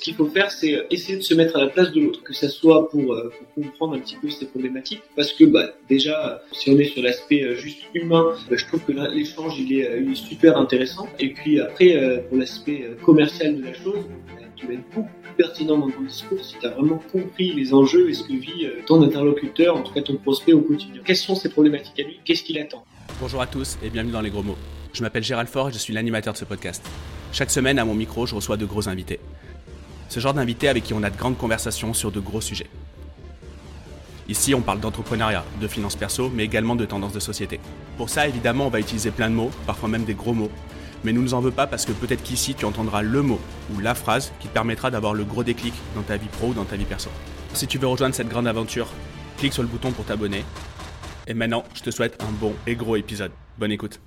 [0.00, 2.32] ce qu'il faut faire, c'est essayer de se mettre à la place de l'autre, que
[2.32, 6.70] ça soit pour, euh, comprendre un petit peu ces problématiques, parce que bah, déjà, si
[6.70, 10.56] on est sur l'aspect euh, juste humain, bah, je trouve que l'échange il est, super
[10.56, 11.06] intéressant.
[11.18, 15.32] Et puis après, pour l'aspect commercial de la chose, bah, tu vas être beaucoup plus
[15.36, 18.66] pertinent dans ton discours si tu as vraiment compris les enjeux et ce que vit
[18.86, 21.02] ton interlocuteur, en tout cas ton prospect au quotidien.
[21.04, 22.20] Quelles sont ses problématiques à lui?
[22.24, 22.84] Qu'est-ce qu'il attend?
[23.20, 24.58] Bonjour à tous et bienvenue dans les gros mots.
[24.92, 26.82] Je m'appelle Gérald Fort et je suis l'animateur de ce podcast.
[27.32, 29.20] Chaque semaine, à mon micro, je reçois de gros invités.
[30.10, 32.66] Ce genre d'invités avec qui on a de grandes conversations sur de gros sujets.
[34.28, 37.60] Ici, on parle d'entrepreneuriat, de finances perso, mais également de tendances de société.
[37.96, 40.50] Pour ça, évidemment, on va utiliser plein de mots, parfois même des gros mots.
[41.04, 43.38] Mais nous ne nous en veux pas parce que peut-être qu'ici, tu entendras le mot
[43.72, 46.54] ou la phrase qui te permettra d'avoir le gros déclic dans ta vie pro ou
[46.54, 47.08] dans ta vie perso.
[47.54, 48.88] Si tu veux rejoindre cette grande aventure,
[49.38, 50.44] clique sur le bouton pour t'abonner.
[51.28, 53.30] Et maintenant, je te souhaite un bon et gros épisode.
[53.58, 54.00] Bonne écoute.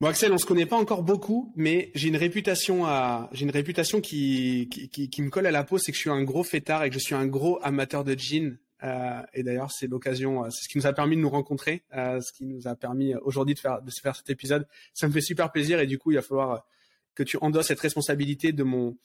[0.00, 3.50] Bon Axel, on se connaît pas encore beaucoup, mais j'ai une réputation à, j'ai une
[3.50, 6.44] réputation qui, qui, qui, me colle à la peau, c'est que je suis un gros
[6.44, 8.58] fêtard et que je suis un gros amateur de jeans.
[8.84, 11.82] Euh, et d'ailleurs, c'est l'occasion, euh, c'est ce qui nous a permis de nous rencontrer,
[11.96, 14.68] euh, ce qui nous a permis aujourd'hui de faire, de faire cet épisode.
[14.94, 16.64] Ça me fait super plaisir et du coup, il va falloir
[17.16, 18.96] que tu endosses cette responsabilité de mon,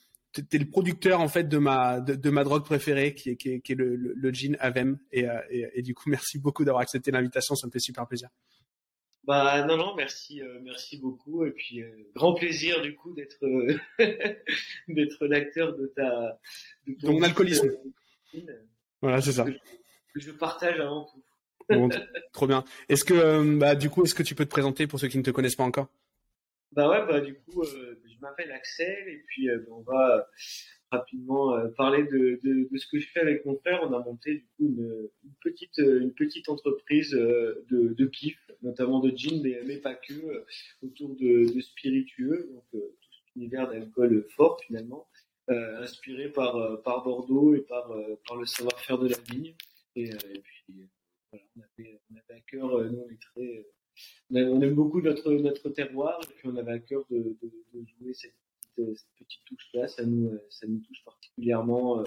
[0.48, 3.68] t'es le producteur en fait de ma de, ma drogue préférée qui est qui est,
[3.68, 7.72] est le, le, jean Avem et, du coup merci beaucoup d'avoir accepté l'invitation ça me
[7.72, 8.28] fait super plaisir
[9.26, 13.42] bah non non merci euh, merci beaucoup et puis euh, grand plaisir du coup d'être
[13.44, 13.78] euh,
[14.88, 16.38] d'être l'acteur de ta
[16.86, 17.70] de ton alcoolisme.
[19.00, 19.44] voilà c'est ça.
[19.44, 21.24] Que je, partage avant tout.
[21.68, 21.88] bon,
[22.32, 22.64] trop bien.
[22.88, 25.22] Est-ce que bah du coup est-ce que tu peux te présenter pour ceux qui ne
[25.22, 25.88] te connaissent pas encore?
[26.72, 30.28] Bah ouais bah du coup je m'appelle Axel et puis on va
[30.96, 33.80] rapidement euh, parler de, ce que je fais avec mon frère.
[33.82, 35.08] On a monté du coup une,
[35.42, 40.44] petite une petite entreprise euh, de, kiff, notamment de gin, mais, mais pas que, euh,
[40.82, 45.06] autour de, spiritueux, donc tout cet univers d'alcool fort finalement,
[45.50, 47.92] euh, inspiré par Bordeaux et par
[48.26, 49.54] par le savoir-faire de la vigne.
[49.96, 50.10] Et,
[50.42, 50.88] puis
[51.32, 53.66] on avait, à cœur, nous on est très
[54.30, 58.14] on aime beaucoup notre notre terroir et puis on avait à cœur de, de jouer
[58.14, 58.34] cette
[58.76, 62.04] cette, petite touche-là, ça nous, euh, ça nous touche particulièrement euh,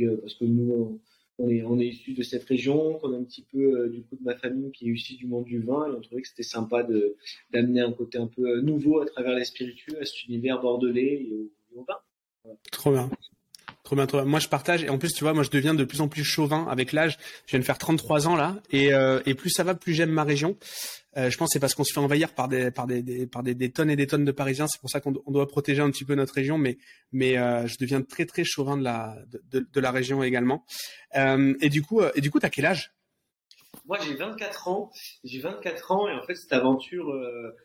[0.00, 1.00] euh, parce que nous,
[1.38, 4.16] on est, on est issu de cette région, qu'on a un petit peu du coup
[4.16, 6.42] de ma famille qui est issue du monde du vin, et on trouvait que c'était
[6.42, 6.86] sympa
[7.52, 11.32] d'amener un côté un peu nouveau à travers les spiritueux, à cet univers bordelais et
[11.74, 12.54] au, vin.
[12.72, 13.10] Trop bien.
[13.86, 14.26] Trop bien, trop bien.
[14.26, 14.82] Moi, je partage.
[14.82, 17.18] Et en plus, tu vois, moi, je deviens de plus en plus chauvin avec l'âge.
[17.46, 20.10] Je viens de faire 33 ans là, et, euh, et plus ça va, plus j'aime
[20.10, 20.56] ma région.
[21.16, 23.44] Euh, je pense que c'est parce qu'on se fait envahir par des par des, par
[23.44, 24.66] des, des, tonnes et des tonnes de Parisiens.
[24.66, 26.58] C'est pour ça qu'on doit protéger un petit peu notre région.
[26.58, 26.78] Mais
[27.12, 29.16] mais euh, je deviens très très chauvin de la
[29.52, 30.64] de, de, la région également.
[31.14, 32.92] Euh, et du coup et du coup, t'as quel âge?
[33.84, 34.90] Moi, j'ai 24 ans.
[35.22, 37.56] J'ai 24 ans et en fait, cette aventure euh,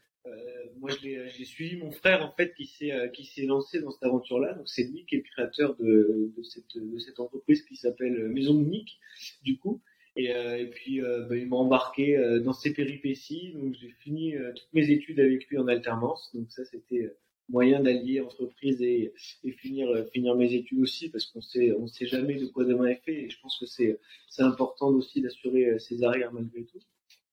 [0.82, 4.04] moi, j'ai suivi mon frère en fait qui s'est euh, qui s'est lancé dans cette
[4.04, 4.54] aventure-là.
[4.54, 8.60] Donc c'est lui qui est le créateur de, de cette de entreprise qui s'appelle Maison
[8.60, 9.00] Unique,
[9.44, 9.82] du coup.
[10.18, 13.54] Et, euh, puis bah, il m'a embarqué dans ses péripéties.
[13.54, 16.32] Donc j'ai fini toutes mes études avec lui en alternance.
[16.34, 17.16] Donc ça c'était
[17.50, 19.14] moyen d'allier entreprise et,
[19.58, 23.24] finir mes études aussi parce qu'on sait on sait jamais de quoi demain est fait.
[23.24, 24.00] Et je pense que c'est
[24.30, 26.80] c'est important aussi d'assurer ses arrières malgré tout.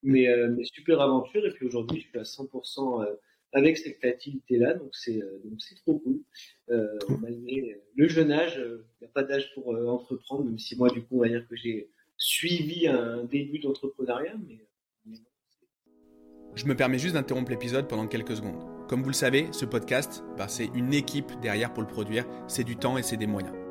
[0.02, 1.44] Mais, euh, mais super aventure.
[1.46, 3.14] Et puis aujourd'hui, je suis à 100% euh,
[3.52, 6.20] avec cette créativité-là, donc c'est euh, donc c'est trop cool.
[6.70, 10.90] Euh, malgré le jeune âge, il n'y a pas d'âge pour entreprendre, même si moi
[10.90, 11.88] du coup on va dire que j'ai
[12.18, 14.58] suivi un début d'entrepreneuriat, mais,
[16.54, 18.64] je me permets juste d'interrompre l'épisode pendant quelques secondes.
[18.88, 22.64] Comme vous le savez, ce podcast, bah, c'est une équipe derrière pour le produire, c'est
[22.64, 23.67] du temps et c'est des moyens.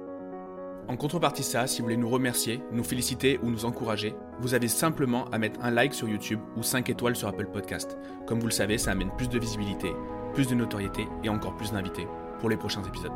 [0.88, 4.70] En contrepartie ça, si vous voulez nous remercier, nous féliciter ou nous encourager, vous avez
[4.70, 7.98] simplement à mettre un like sur YouTube ou 5 étoiles sur Apple Podcast.
[8.26, 9.92] Comme vous le savez, ça amène plus de visibilité,
[10.34, 12.08] plus de notoriété et encore plus d'invités
[12.40, 13.12] pour les prochains épisodes.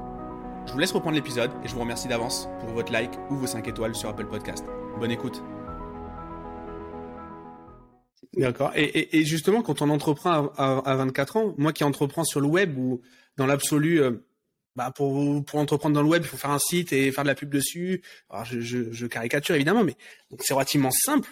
[0.65, 3.47] Je vous laisse reprendre l'épisode et je vous remercie d'avance pour votre like ou vos
[3.47, 4.65] 5 étoiles sur Apple Podcast.
[4.99, 5.41] Bonne écoute.
[8.35, 8.71] D'accord.
[8.75, 13.01] Et, justement, quand on entreprend à, 24 ans, moi qui entreprends sur le web ou
[13.37, 14.25] dans l'absolu, euh,
[14.75, 17.29] bah pour pour entreprendre dans le web, il faut faire un site et faire de
[17.29, 18.01] la pub dessus.
[18.29, 19.95] Alors je, je, je caricature évidemment, mais
[20.39, 21.29] c'est relativement simple.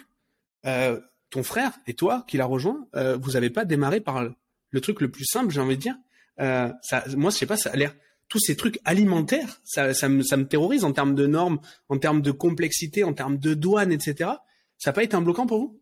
[0.66, 1.00] Euh,
[1.30, 4.24] ton frère et toi qui l'a rejoint, euh, vous avez pas démarré par
[4.70, 5.96] le truc le plus simple, j'ai envie de dire.
[6.40, 7.94] Euh, ça, moi, je sais pas, ça a l'air
[8.28, 11.98] tous ces trucs alimentaires, ça, ça, me, ça me terrorise en termes de normes, en
[11.98, 14.30] termes de complexité, en termes de douane, etc.
[14.78, 15.80] Ça n'a pas été un bloquant pour vous?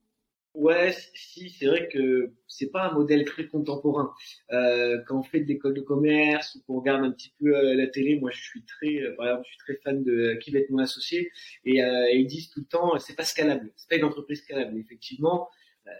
[0.54, 4.12] Ouais, si, c'est vrai que c'est pas un modèle très contemporain.
[4.50, 7.74] Euh, quand on fait de l'école de commerce ou qu'on regarde un petit peu euh,
[7.74, 10.50] la télé, moi je suis très, euh, par exemple, je suis très fan de qui
[10.50, 11.30] va être mon associé
[11.64, 14.76] et, ils disent tout le temps, c'est pas scalable, c'est pas une entreprise scalable.
[14.78, 15.48] effectivement,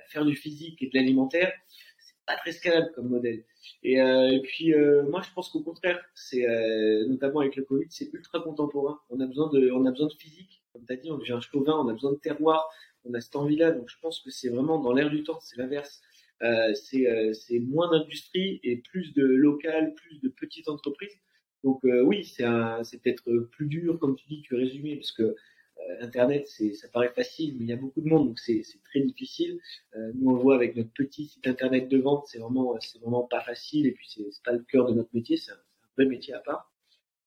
[0.09, 1.53] faire du physique et de l'alimentaire,
[1.99, 3.45] c'est pas très scalable comme modèle.
[3.83, 4.01] Et,
[4.43, 4.75] puis
[5.09, 6.45] moi je pense qu'au contraire, c'est
[7.07, 8.99] notamment avec le Covid, c'est ultra contemporain.
[9.11, 11.33] On a besoin de, on a besoin de physique, comme tu as dit, on devient
[11.33, 12.69] un chauvin, on a besoin de terroir,
[13.09, 13.73] on a cette envie-là.
[13.73, 16.01] Donc je pense que c'est vraiment dans l'air du temps, c'est l'inverse.
[16.43, 21.19] Euh, c'est moins d'industrie et plus de local, plus de petites entreprises.
[21.65, 22.45] Donc oui, c'est
[23.03, 25.35] peut-être plus dur, comme tu dis, que résumé, parce que
[25.81, 29.01] euh, Internet, ça paraît facile, mais il y a beaucoup de monde, donc c'est, très
[29.01, 29.61] difficile.
[29.97, 33.23] Euh, nous, on le voit avec notre petit site internet de vente, c'est vraiment, vraiment
[33.23, 35.59] pas facile, et puis c'est, pas le cœur de notre métier, c'est un,
[35.97, 36.73] vrai métier à part.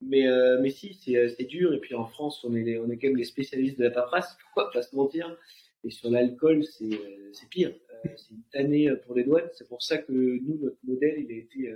[0.02, 3.18] Mais, euh, mais si, c'est, dur, et puis en France, on est, on quand même
[3.18, 5.38] les spécialistes de la paperasse, faut pas se mentir.
[5.84, 7.00] Et sur l'alcool, c'est,
[7.34, 7.74] c'est pire.
[8.04, 9.50] c'est une tannée pour les douanes.
[9.54, 11.76] C'est pour ça que nous, notre modèle, il a été,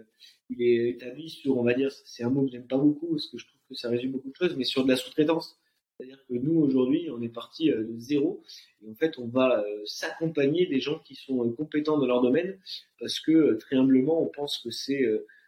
[0.49, 3.27] il est établi sur, on va dire, c'est un mot que j'aime pas beaucoup, parce
[3.27, 5.59] que je trouve que ça résume beaucoup de choses, mais sur de la sous-traitance.
[5.97, 8.43] C'est-à-dire que nous, aujourd'hui, on est parti euh, de zéro.
[8.83, 12.21] Et en fait, on va euh, s'accompagner des gens qui sont euh, compétents dans leur
[12.21, 12.59] domaine
[12.99, 15.05] parce que, très humblement, on pense que c'est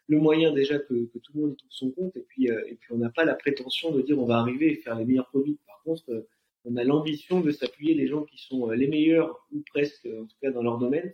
[0.08, 2.16] le moyen déjà que, tout le monde y trouve son compte.
[2.16, 4.76] Et puis, et puis on n'a pas la prétention de dire on va arriver et
[4.76, 5.58] faire les meilleurs produits.
[5.66, 6.26] Par contre,
[6.70, 10.36] on a l'ambition de s'appuyer des gens qui sont les meilleurs ou presque, en tout
[10.42, 11.14] cas dans leur domaine,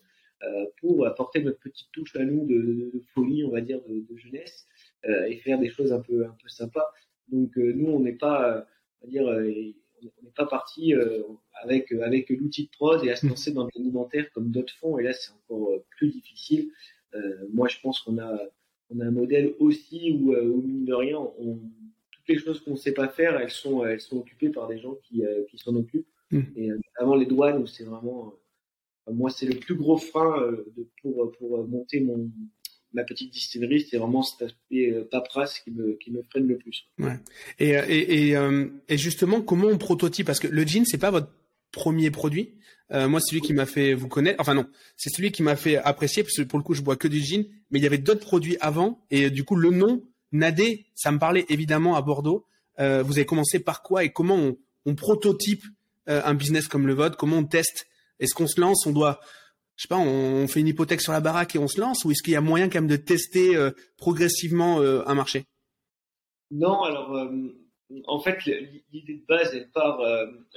[0.81, 4.67] pour apporter notre petite touche à nous de, folie, on va dire, de, jeunesse,
[5.05, 6.91] et faire des choses un peu, un peu sympas.
[7.29, 8.67] Donc nous, on n'est pas
[9.07, 9.51] dire, euh,
[10.03, 11.23] on n'est pas parti euh,
[11.61, 14.97] avec avec l'outil de prod et à se lancer dans l'alimentaire comme d'autres font.
[14.97, 16.71] Et là, c'est encore euh, plus difficile.
[17.53, 18.39] moi, je pense qu'on a
[18.89, 21.59] on a un modèle aussi où, où mine de rien, on,
[22.25, 24.79] toutes les choses qu'on ne sait pas faire, elles sont elles sont occupées par des
[24.79, 26.07] gens qui qui s'en occupent.
[26.31, 26.41] Mmh.
[26.55, 28.33] Et avant les douanes, où c'est vraiment
[29.11, 32.31] moi, c'est le plus gros frein de, pour, pour monter mon,
[32.93, 36.57] ma petite distillerie, c'est vraiment cet aspect euh, paperasse qui me, qui me freine le
[36.57, 36.87] plus.
[36.99, 37.19] Ouais.
[37.59, 40.25] Et, euh, et, et, euh, et, justement, comment on prototype?
[40.25, 41.29] Parce que le jean, c'est pas votre
[41.71, 42.53] premier produit.
[42.91, 44.67] Euh, moi, celui qui m'a fait vous connaître, enfin non,
[44.97, 47.19] c'est celui qui m'a fait apprécier parce que pour le coup, je bois que du
[47.19, 50.03] gin, mais il y avait d'autres produits avant et du coup, le nom
[50.33, 52.45] Nadé, ça me parlait évidemment à Bordeaux.
[52.79, 54.51] Euh, vous avez commencé par quoi et comment
[54.85, 55.63] on, prototype
[56.05, 57.15] un business comme le vôtre?
[57.15, 57.87] Comment on teste?
[58.19, 58.85] Est-ce qu'on se lance?
[58.85, 59.21] On doit
[59.75, 62.11] je sais pas, on fait une hypothèque sur la baraque et on se lance, ou
[62.11, 65.45] est-ce qu'il y a moyen quand même de tester euh, progressivement euh, un marché?
[66.51, 67.27] Non, alors euh,
[68.05, 68.37] en fait
[68.91, 69.99] l'idée de base elle part.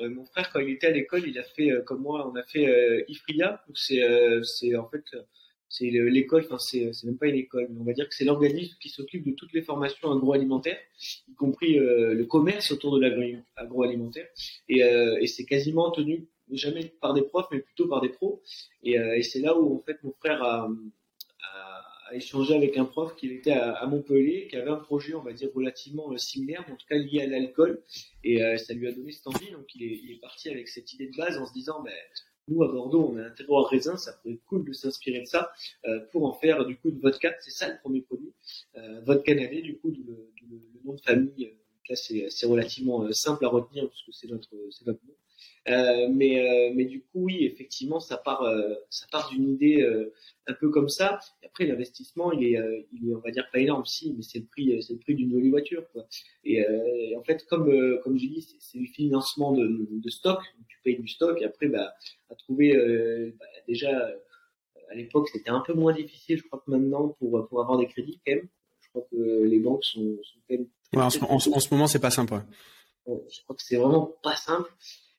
[0.01, 3.05] mon frère quand il était à l'école, il a fait comme moi, on a fait
[3.09, 5.05] Ifria, c'est en fait
[5.69, 8.25] c'est l'école, enfin c'est c'est même pas une école, mais on va dire que c'est
[8.25, 10.79] l'organisme qui s'occupe de toutes les formations agroalimentaires,
[11.29, 13.01] y compris le commerce autour de
[13.57, 14.29] l'agroalimentaire,
[14.69, 18.43] et, et c'est quasiment tenu jamais par des profs, mais plutôt par des pros.
[18.83, 20.69] Et, euh, c'est là où en fait mon frère a,
[22.13, 25.51] échangé avec un prof qui était à, Montpellier, qui avait un projet, on va dire
[25.53, 27.83] relativement euh, similaire, en tout cas lié à l'alcool.
[28.23, 29.51] Et euh, ça lui a donné cette envie.
[29.51, 31.93] Donc il est, parti avec cette idée de base en se disant, ben,
[32.49, 35.27] nous à Bordeaux, on a un terroir raisin, ça pourrait être cool de s'inspirer de
[35.27, 35.53] ça
[35.87, 37.35] euh, pour en faire du coup de vodka.
[37.41, 38.33] C'est ça le premier produit,
[38.77, 40.31] euh, vodka navet, du coup, le,
[40.85, 41.53] nom de famille.
[41.89, 45.15] là, c'est relativement simple à retenir parce que c'est notre, c'est notre nom.
[45.69, 49.85] Euh, mais, euh, mais du coup, oui, effectivement, ça part, euh, ça part d'une idée
[50.47, 51.19] un peu comme ça.
[51.43, 54.39] Et après, l'investissement, il est, il est, on va dire, pas énorme, si, mais c'est
[54.39, 55.85] le prix, c'est le prix d'une jolie voiture.
[55.93, 56.07] Quoi.
[56.45, 56.65] Et,
[57.17, 60.41] en fait, comme, comme je dis, c'est le financement de, de stock.
[60.69, 61.41] tu payes du stock.
[61.41, 61.93] Et après, bah,
[62.31, 62.73] à trouver,
[63.39, 64.11] bah, déjà,
[64.91, 67.87] à l'époque, c'était un peu moins difficile, je crois que maintenant, pour, pour avoir des
[67.87, 68.49] crédits, quand même.
[68.81, 70.69] Je crois que les banques sont, sont quand même.
[70.95, 72.35] Ouais, en, ce, en, ce moment, c'est pas simple.
[72.35, 72.41] Ouais.
[73.07, 74.73] Je crois que c'est vraiment pas simple.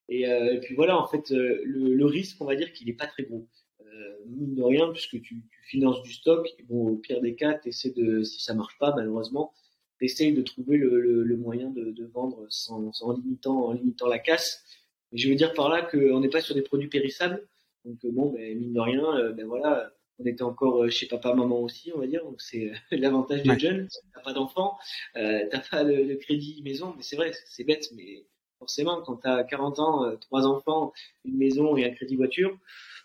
[0.10, 2.88] Et, euh, et, puis voilà, en fait, euh, le, le, risque, on va dire qu'il
[2.88, 3.48] n'est pas très gros.
[3.82, 7.60] Euh, mine de rien, puisque tu, tu, finances du stock, bon, au pire des cas,
[7.66, 9.54] essaies de, si ça marche pas, malheureusement,
[10.00, 14.08] essayes de trouver le, le, le moyen de, de vendre sans, sans, limitant, en limitant
[14.08, 14.64] la casse.
[15.12, 17.46] Mais je veux dire par là qu'on n'est pas sur des produits périssables.
[17.84, 21.92] Donc bon, ben, mine de rien, ben voilà, on était encore chez papa, maman aussi,
[21.94, 22.24] on va dire.
[22.24, 23.88] Donc c'est l'avantage des jeunes.
[24.14, 24.78] T'as pas d'enfant,
[25.16, 28.26] euh, t'as pas le, le, crédit maison, mais c'est vrai, c'est bête, mais
[28.60, 30.94] forcément, quand tu as 40 ans, euh, trois enfants,
[31.26, 32.58] une maison et un crédit voiture,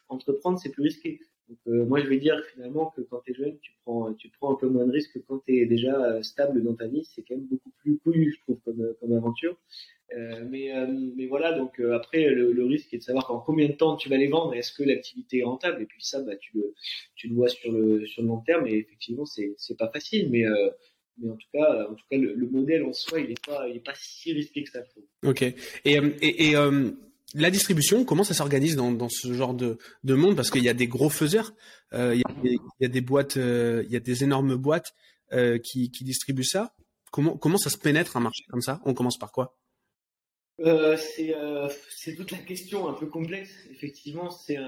[0.08, 1.20] entreprendre, c'est plus risqué.
[1.48, 4.30] Donc, euh, moi, je vais dire finalement que quand tu es jeune, tu prends, tu
[4.30, 6.86] prends un peu moins de risques que quand tu es déjà euh, stable dans ta
[6.86, 7.04] vie.
[7.04, 9.56] C'est quand même beaucoup plus couillu, je trouve, comme, comme aventure.
[10.16, 10.70] Euh, mais,
[11.16, 14.18] mais voilà, donc après, le, risque est de savoir en combien de temps tu vas
[14.18, 15.82] les vendre et est-ce que l'activité est rentable.
[15.82, 16.74] Et puis ça, bah, tu, le,
[17.14, 18.66] tu le vois sur le, sur le long terme.
[18.66, 20.30] Et effectivement, c'est pas facile.
[20.30, 20.44] Mais
[21.18, 23.68] mais en tout cas, en tout cas, le, le modèle en soi, il n'est pas,
[23.68, 24.80] il est pas si risqué que ça.
[25.24, 25.42] Ok.
[25.42, 25.54] Et,
[25.86, 26.90] euh, et, et euh,
[27.34, 30.36] la distribution, comment ça s'organise dans, dans ce genre de, de monde?
[30.36, 31.54] Parce qu'il y a des gros faiseurs,
[31.92, 34.24] euh, il, y a des, il y a des boîtes, euh, il y a des
[34.24, 34.94] énormes boîtes
[35.32, 36.74] euh, qui, qui distribuent ça.
[37.10, 38.80] Comment, comment ça se pénètre un marché comme ça?
[38.84, 39.58] On commence par quoi?
[40.60, 41.68] Euh, c'est euh,
[42.16, 43.50] toute la question un peu complexe.
[43.70, 44.58] Effectivement, c'est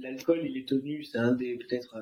[0.00, 1.96] l'alcool, il est tenu, c'est un des peut-être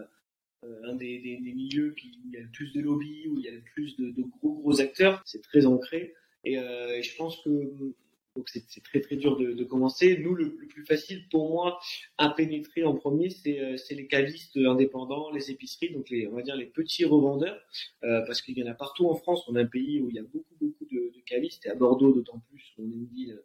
[0.62, 3.48] un des, des, milieux qui, il y a le plus de lobby, où il y
[3.48, 5.22] a le plus de, gros gros acteurs.
[5.24, 6.14] C'est très ancré.
[6.44, 7.94] Et, et je pense que
[8.36, 10.18] donc c'est très très dur de, commencer.
[10.18, 11.80] Nous, le, plus facile pour moi
[12.16, 16.56] à pénétrer en premier, c'est euh, les cavistes indépendants, les épiceries, donc on va dire
[16.56, 17.60] les petits revendeurs,
[18.04, 19.44] euh, parce qu'il y en a partout en France.
[19.48, 22.12] On a un pays où il y a beaucoup beaucoup de, cavistes, et à Bordeaux
[22.12, 23.40] d'autant plus, on est une ville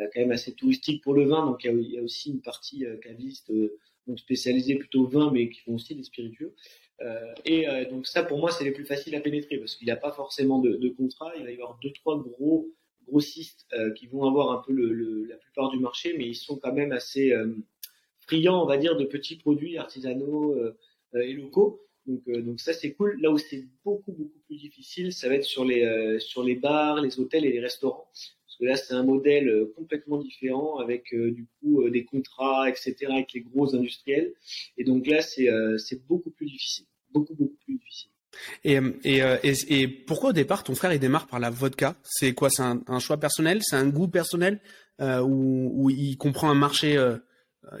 [0.00, 2.02] euh, quand même assez touristique pour le vin, donc il y a, il y a
[2.02, 3.76] aussi une partie euh, caviste euh,
[4.08, 6.54] donc spécialisée plutôt vin, mais qui font aussi des spiritueux.
[7.00, 9.92] Euh, et donc ça, pour moi, c'est les plus faciles à pénétrer parce qu'il n'y
[9.92, 11.30] a pas forcément de, de contrat.
[11.36, 12.68] Il va y avoir deux trois gros
[13.08, 16.56] grossistes euh, qui vont avoir un peu le, la plupart du marché, mais ils sont
[16.56, 17.54] quand même assez euh,
[18.20, 20.76] friands, on va dire, de petits produits artisanaux euh,
[21.14, 21.84] et locaux.
[22.06, 23.20] Donc, donc ça c'est cool.
[23.20, 27.02] Là où c'est beaucoup beaucoup plus difficile, ça va être sur les sur les bars,
[27.02, 28.08] les hôtels et les restaurants.
[28.58, 32.96] Que là c'est un modèle complètement différent avec du coup des contrats, etc.
[33.10, 34.32] avec les gros industriels.
[34.76, 38.10] Et donc là c'est beaucoup plus difficile, beaucoup beaucoup plus difficile.
[38.64, 41.96] Et, et, et, et, pourquoi au départ ton frère il démarre par la vodka?
[42.02, 42.50] C'est quoi?
[42.50, 43.60] C'est un, un, choix personnel?
[43.62, 44.60] C'est un goût personnel?
[45.00, 47.16] Euh, ou, ou, il comprend un marché euh,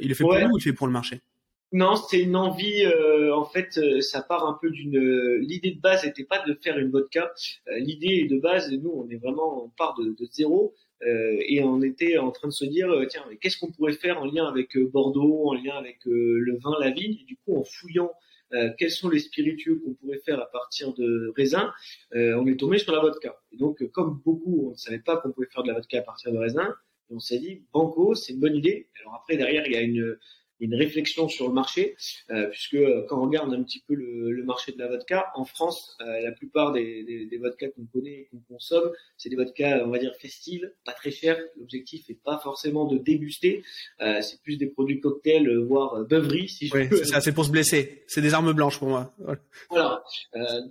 [0.00, 0.28] Il le fait ouais.
[0.28, 1.20] pour lui ou il le fait pour le marché?
[1.72, 2.84] Non, c'est une envie.
[3.38, 4.98] Euh, en fait, ça part un peu d'une.
[5.38, 7.32] L'idée de base n'était pas de faire une vodka.
[7.76, 10.74] L'idée de base, nous, on est vraiment, on part de, zéro.
[11.02, 14.46] et on était en train de se dire, tiens, qu'est-ce qu'on pourrait faire en lien
[14.46, 17.24] avec Bordeaux, en lien avec le vin, la vigne?
[17.26, 18.12] Du coup, en fouillant
[18.54, 21.72] euh, quels sont les spiritueux qu'on pourrait faire à partir de raisin,
[22.14, 23.36] euh, on est tombé sur la vodka.
[23.52, 26.02] Et donc, comme beaucoup, on ne savait pas qu'on pouvait faire de la vodka à
[26.02, 26.74] partir de raisin,
[27.10, 28.88] et on s'est dit, banco, c'est une bonne idée.
[29.00, 30.16] Alors après, derrière, il y a une,
[30.60, 31.94] une réflexion sur le marché,
[32.30, 35.30] euh, puisque euh, quand on regarde un petit peu le, le marché de la vodka,
[35.34, 39.28] en France, euh, la plupart des, des, des vodkas qu'on connaît et qu'on consomme, c'est
[39.28, 41.38] des vodkas, on va dire, festives, pas très chers.
[41.58, 43.62] L'objectif n'est pas forcément de déguster,
[44.00, 47.04] euh, c'est plus des produits cocktails, voire beuveries, si je oui, peux.
[47.04, 49.14] C'est pour se blesser, c'est des armes blanches pour moi.
[49.70, 50.02] Voilà,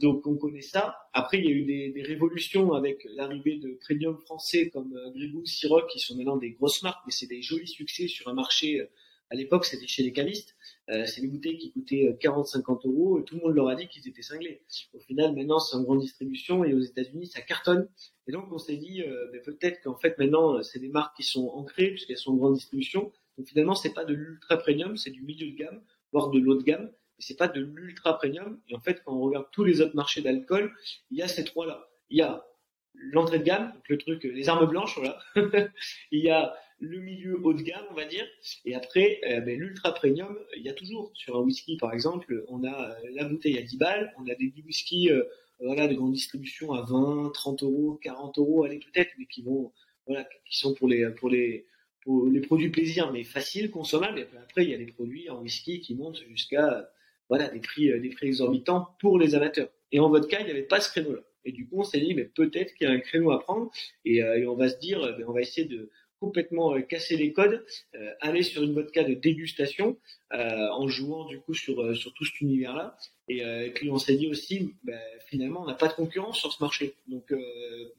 [0.02, 0.98] donc on connaît ça.
[1.14, 5.46] Après, il y a eu des, des révolutions avec l'arrivée de premium français comme Gribou,
[5.46, 8.88] Ciroc, qui sont maintenant des grosses marques, mais c'est des jolis succès sur un marché
[9.30, 10.56] à l'époque, c'était chez les cavistes.
[10.90, 13.88] Euh, c'est des bouteilles qui coûtaient 40-50 euros et tout le monde leur a dit
[13.88, 14.62] qu'ils étaient cinglés.
[14.94, 17.90] Au final, maintenant, c'est en grande distribution et aux États-Unis, ça cartonne.
[18.28, 21.24] Et donc, on s'est dit, euh, ben, peut-être qu'en fait, maintenant, c'est des marques qui
[21.24, 23.12] sont ancrées puisqu'elles sont en grande distribution.
[23.38, 25.82] Donc, finalement, c'est pas de l'ultra premium, c'est du milieu de gamme,
[26.14, 26.86] voire de l'haut de gamme.
[26.86, 28.60] Mais c'est pas de l'ultra premium.
[28.70, 30.74] Et en fait, quand on regarde tous les autres marchés d'alcool,
[31.12, 31.90] il y a ces trois-là.
[32.10, 32.46] Il y a
[32.94, 35.20] l'entrée de gamme, donc le truc, les armes blanches, voilà.
[36.12, 38.26] il y a le milieu haut de gamme, on va dire.
[38.66, 42.44] Et après, euh, ben, l'ultra premium, il y a toujours sur un whisky, par exemple,
[42.48, 45.24] on a euh, la bouteille à 10 balles, on a des, whiskies, euh,
[45.60, 49.72] voilà, de grande distribution à 20, 30 euros, 40 euros, allez peut-être, mais qui vont,
[50.06, 51.66] voilà, qui sont pour les, pour les,
[52.32, 54.20] les produits plaisir, mais faciles, consommables.
[54.20, 56.92] Et après, il y a des produits en whisky qui montent jusqu'à,
[57.28, 59.70] voilà, des prix, des prix exorbitants pour les amateurs.
[59.92, 61.22] Et en vodka, il n'y avait pas ce créneau-là.
[61.44, 63.72] Et du coup, on s'est dit, mais peut-être qu'il y a un créneau à prendre,
[64.06, 67.32] et, et on va se dire, ben, on va essayer de complètement euh, casser les
[67.34, 69.98] codes, euh, aller sur une vodka de dégustation
[70.34, 72.98] euh, en jouant du coup sur sur tout cet univers-là.
[73.30, 74.98] Et, et, puis on s'est dit aussi, ben,
[75.28, 76.96] finalement, on n'a pas de concurrence sur ce marché.
[77.08, 77.34] Donc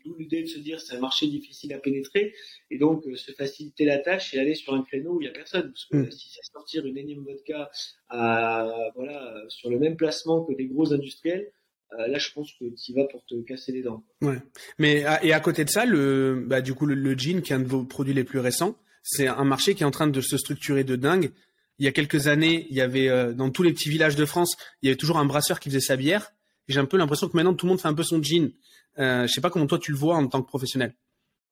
[0.02, 2.34] d'où l'idée de se dire c'est un marché difficile à pénétrer
[2.70, 5.32] et donc se faciliter la tâche et aller sur un créneau où il y a
[5.32, 5.70] personne.
[5.70, 6.10] Parce que mmh.
[6.12, 7.70] si c'est sortir une énième vodka
[8.08, 11.52] à voilà sur le même placement que des gros industriels,
[11.96, 14.04] là, je pense que tu vas pour te casser les dents.
[14.20, 14.38] Ouais.
[14.78, 17.56] Mais et à côté de ça, le bah du coup le, le jean, qui est
[17.56, 20.20] un de vos produits les plus récents, c'est un marché qui est en train de
[20.20, 21.32] se structurer de dingue.
[21.78, 24.24] Il y a quelques années, il y avait euh, dans tous les petits villages de
[24.26, 26.32] France, il y avait toujours un brasseur qui faisait sa bière.
[26.66, 28.52] J'ai un peu l'impression que maintenant tout le monde fait un peu son jean.
[28.98, 30.94] Euh, je sais pas comment toi tu le vois en tant que professionnel.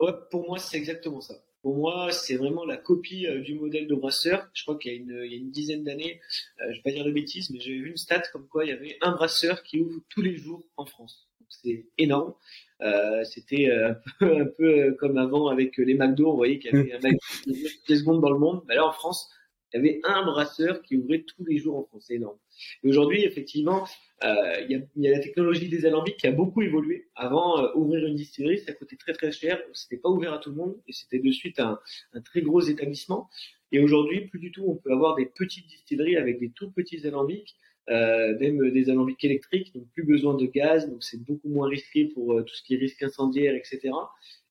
[0.00, 1.34] Ouais, pour moi c'est exactement ça.
[1.66, 4.48] Pour moi, c'est vraiment la copie euh, du modèle de brasseur.
[4.54, 6.20] Je crois qu'il y a une, il y a une dizaine d'années,
[6.60, 8.68] euh, je vais pas dire de bêtises, mais j'avais vu une stat comme quoi il
[8.68, 11.26] y avait un brasseur qui ouvre tous les jours en France.
[11.48, 12.34] C'est énorme.
[12.82, 16.92] Euh, C'était un peu, un peu comme avant avec les McDo, vous voyez qu'il y
[16.92, 18.62] avait un toutes les secondes dans le monde.
[18.68, 19.28] Mais là, en France,
[19.72, 22.04] il y avait un brasseur qui ouvrait tous les jours en France.
[22.06, 22.38] C'est énorme.
[22.82, 23.86] Et aujourd'hui, effectivement,
[24.24, 27.08] euh, il, y a, la technologie des alambics qui a beaucoup évolué.
[27.14, 29.60] Avant, euh, ouvrir une distillerie, ça coûtait très très cher.
[29.72, 31.78] C'était pas ouvert à tout le monde et c'était de suite un,
[32.24, 33.28] très gros établissement.
[33.72, 37.06] Et aujourd'hui, plus du tout, on peut avoir des petites distilleries avec des tout petits
[37.06, 37.56] alambics,
[37.90, 42.06] euh, même des alambics électriques, donc plus besoin de gaz, donc c'est beaucoup moins risqué
[42.06, 43.90] pour tout ce qui est risque incendiaire, etc.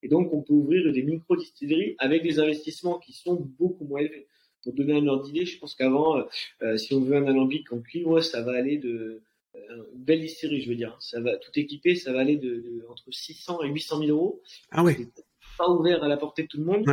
[0.04, 4.28] Et donc, on peut ouvrir des micro-distilleries avec des investissements qui sont beaucoup moins élevés.
[4.66, 6.18] Pour donner un ordre d'idée, je pense qu'avant,
[6.62, 9.22] euh, si on veut un alambic en cuivre, ça va aller de
[9.56, 10.98] euh, une belle distillerie, je veux dire.
[11.00, 14.42] Ça va tout équipé, ça va aller de, de, entre 600 et 800 000 euros.
[14.72, 15.08] Ah oui.
[15.58, 16.86] pas ouvert à la portée de tout le monde.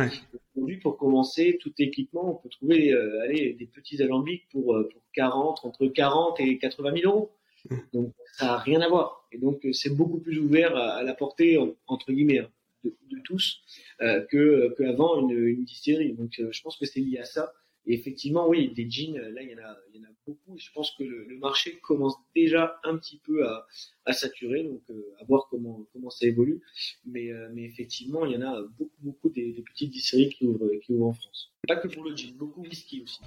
[0.55, 4.87] Aujourd'hui, pour commencer, tout équipement, on peut trouver euh, allez, des petits alambics pour, euh,
[4.87, 7.31] pour 40, entre 40 et 80 000 euros.
[7.69, 7.77] Mmh.
[7.93, 9.27] Donc, ça n'a rien à voir.
[9.31, 12.49] Et donc, c'est beaucoup plus ouvert à, la portée, entre guillemets, hein,
[12.83, 13.61] de, de tous,
[14.01, 16.13] euh, que qu'avant une, une distillerie.
[16.13, 17.51] Donc, je pense que c'est lié à ça.
[17.85, 20.57] Et effectivement, oui, des jeans, là, il y en a, il y en a beaucoup.
[20.57, 23.67] Je pense que le, marché commence déjà un petit peu à,
[24.05, 26.61] à saturer, donc euh, à voir comment, comment ça évolue.
[27.05, 30.45] Mais, euh, mais effectivement, il y en a beaucoup, beaucoup des, des petites distilleries qui
[30.45, 31.51] ouvrent, qui ouvrent en France.
[31.67, 33.19] Pas que pour le gin, beaucoup whisky aussi.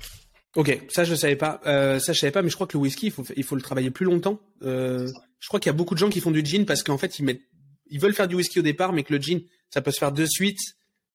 [0.56, 1.60] Ok, ça je savais pas.
[1.66, 3.56] Euh, ça je savais pas, mais je crois que le whisky, il faut, il faut
[3.56, 4.40] le travailler plus longtemps.
[4.62, 5.06] Euh,
[5.38, 7.18] je crois qu'il y a beaucoup de gens qui font du gin parce qu'en fait
[7.18, 7.42] ils mettent,
[7.90, 10.12] ils veulent faire du whisky au départ, mais que le gin, ça peut se faire
[10.12, 10.58] de suite,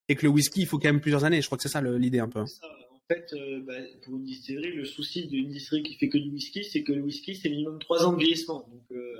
[0.08, 1.42] et que le whisky, il faut quand même plusieurs années.
[1.42, 2.46] Je crois que c'est ça l'idée un peu.
[2.46, 2.68] Ça,
[3.14, 6.64] fait, euh, bah, pour une distillerie, le souci d'une distillerie qui fait que du whisky,
[6.64, 8.68] c'est que le whisky, c'est minimum 3 ans de vieillissement.
[8.72, 9.16] Donc, euh,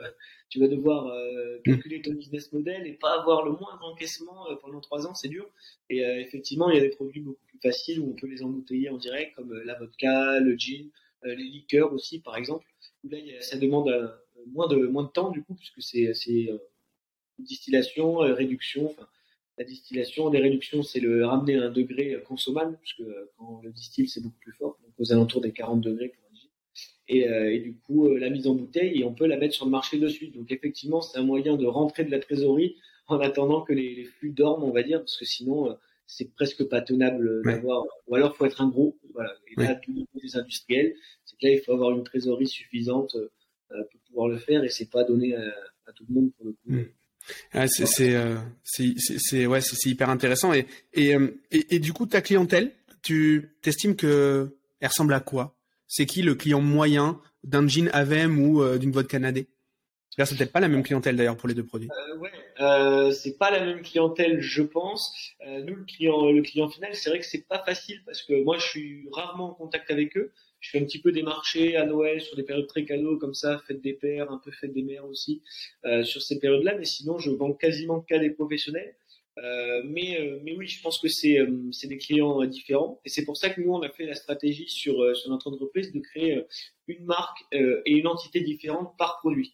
[0.50, 1.62] tu vas devoir euh, mm.
[1.64, 5.50] calculer ton business model et pas avoir le moindre encaissement pendant 3 ans, c'est dur.
[5.90, 8.90] Et effectivement, il y a des produits beaucoup plus faciles où on peut les embouteiller
[8.90, 10.90] en direct, comme la vodka, le gin,
[11.24, 12.66] les liqueurs aussi, par exemple.
[13.04, 13.92] Où là, ça demande
[14.54, 16.50] moins de moins de temps du coup, puisque c'est
[17.40, 18.92] distillation, réduction.
[18.92, 19.08] Enfin,
[19.62, 23.04] la distillation, les réductions, c'est le ramener à un degré consommable, puisque
[23.38, 26.32] quand le distille, c'est beaucoup plus fort, donc aux alentours des 40 degrés pour un.
[27.08, 29.54] Et, euh, et, du coup, euh, la mise en bouteille, et on peut la mettre
[29.54, 30.36] sur le marché de suite.
[30.36, 32.76] Donc effectivement, c'est un moyen de rentrer de la trésorerie
[33.06, 35.74] en attendant que les, les flux dorment, on va dire, parce que sinon, euh,
[36.08, 37.86] c'est presque pas tenable d'avoir.
[38.08, 38.98] Ou alors, faut être un gros.
[39.14, 39.36] Voilà.
[39.48, 43.16] Et là, tout des industriels, c'est que là, il faut avoir une trésorerie suffisante
[43.70, 45.44] pour pouvoir le faire, et c'est pas donné à,
[45.86, 46.72] à, tout le monde pour le coup.
[46.72, 46.86] Mm.
[47.54, 50.54] Ah, c'est euh, c'est ouais hyper intéressant.
[50.54, 50.66] Et
[50.98, 55.56] euh, et, et du coup ta clientèle tu t'estimes que elle ressemble à quoi?
[55.88, 59.48] C'est qui le client moyen d'un jean Avem ou euh, d'une vodka Nadé
[60.26, 61.90] c'est peut-être pas la même clientèle d'ailleurs pour les deux produits.
[61.90, 62.28] Euh,
[62.64, 65.14] euh, c'est pas la même clientèle, je pense.
[65.46, 68.44] Euh, nous, le client, le client final, c'est vrai que c'est pas facile parce que
[68.44, 71.76] moi, je suis rarement en contact avec eux je fais un petit peu des marchés
[71.76, 74.74] à Noël sur des périodes très cadeaux comme ça, fête des pères, un peu fête
[74.74, 75.42] des mères aussi,
[75.86, 76.76] euh, sur ces périodes-là.
[76.78, 78.96] Mais sinon, je vends quasiment qu'à des professionnels.
[79.38, 83.00] Euh, mais, euh, mais oui, je pense que c'est euh, c'est des clients différents.
[83.06, 85.92] Et c'est pour ça que nous, on a fait la stratégie sur, sur notre entreprise
[85.94, 86.44] de créer
[86.88, 89.54] une marque et une entité différente par produit.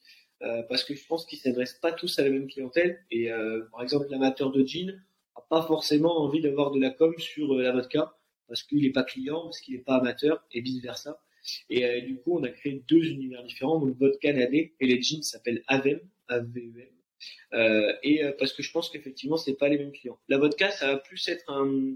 [0.69, 3.03] parce que je pense qu'ils s'adressent pas tous à la même clientèle.
[3.11, 3.29] Et
[3.71, 4.99] par exemple, l'amateur de jean
[5.35, 8.16] a pas forcément envie d'avoir de la com sur la vodka
[8.47, 11.19] parce qu'il n'est pas client, parce qu'il n'est pas amateur, et vice versa.
[11.69, 15.01] Et euh, du coup, on a créé deux univers différents, donc Vodka Nadé et les
[15.01, 16.87] jeans s'appellent Avem, A-V-E-M.
[17.53, 20.19] Euh, et euh, parce que je pense qu'effectivement, c'est pas les mêmes clients.
[20.27, 21.95] La vodka, ça va plus être un,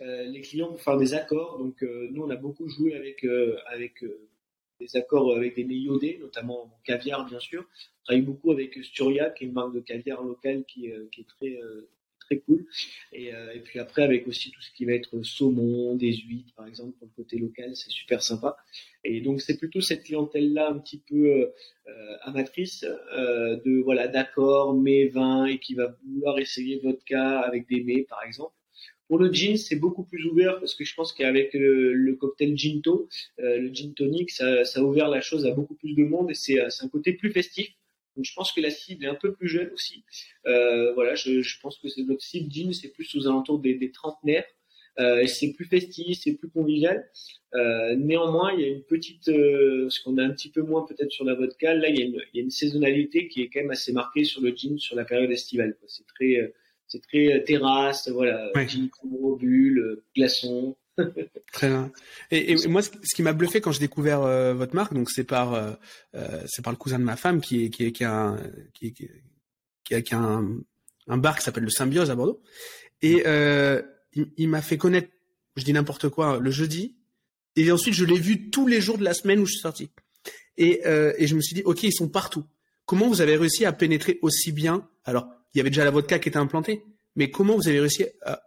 [0.00, 1.58] les clients pour faire des accords.
[1.58, 3.26] Donc nous, on a beaucoup joué avec
[3.66, 4.04] avec
[4.80, 7.62] des accords avec des mets notamment caviar bien sûr.
[7.62, 11.28] On travaille beaucoup avec Sturia, qui est une marque de caviar locale qui, qui est
[11.28, 11.60] très
[12.40, 12.64] cool.
[13.14, 16.66] Euh, et, puis après, avec aussi tout ce qui va être saumon, des huîtres, par
[16.66, 18.56] exemple, pour le côté local, c'est super sympa.
[19.04, 21.52] Et donc, c'est plutôt cette clientèle-là un petit peu
[21.88, 22.84] euh, amatrice
[23.16, 28.02] euh, de voilà d'accord, mets, vin, et qui va vouloir essayer vodka avec des mets,
[28.08, 28.54] par exemple.
[29.08, 33.08] Pour le gin, c'est beaucoup plus ouvert parce que je pense qu'avec le, cocktail Ginto,
[33.36, 36.34] le gin tonic, ça, ça, a ouvert la chose à beaucoup plus de monde et
[36.34, 37.74] c'est un côté plus festif.
[38.16, 40.04] Donc je pense que la cible est un peu plus jeune aussi.
[40.46, 43.74] Euh, voilà, je, je, pense que c'est notre cible jean, c'est plus aux alentours des,
[43.74, 44.44] des trentenaires.
[44.98, 47.08] Euh, c'est plus festif, c'est plus convivial.
[47.54, 50.84] Euh, néanmoins, il y a une petite, euh, ce qu'on a un petit peu moins
[50.86, 53.42] peut-être sur la vodka, là il y, a une, il y, a une, saisonnalité qui
[53.42, 55.76] est quand même assez marquée sur le jean sur la période estivale.
[55.86, 56.54] C'est très, euh,
[56.86, 58.68] c'est très euh, terrasse, voilà, ouais.
[58.68, 58.90] jean
[59.38, 60.76] bulle, glaçon.
[61.52, 61.90] Très bien.
[62.30, 65.24] Et, et, moi, ce qui m'a bluffé quand j'ai découvert euh, votre marque, donc c'est
[65.24, 65.72] par euh,
[66.14, 68.38] euh, c'est par le cousin de ma femme qui est qui est qui a un,
[68.74, 70.58] qui, qui, a, qui a un,
[71.08, 72.42] un bar qui s'appelle le Symbiose à Bordeaux,
[73.00, 73.80] et euh,
[74.12, 75.08] il, il m'a fait connaître,
[75.56, 76.96] je dis n'importe quoi, le jeudi,
[77.56, 79.90] et ensuite je l'ai vu tous les jours de la semaine où je suis sorti,
[80.58, 82.44] et et je me suis dit ok ils sont partout.
[82.84, 84.88] Comment vous avez réussi à pénétrer aussi bien?
[85.04, 86.84] Alors il y avait déjà la vodka qui était implantée,
[87.16, 88.42] mais comment vous avez réussi à,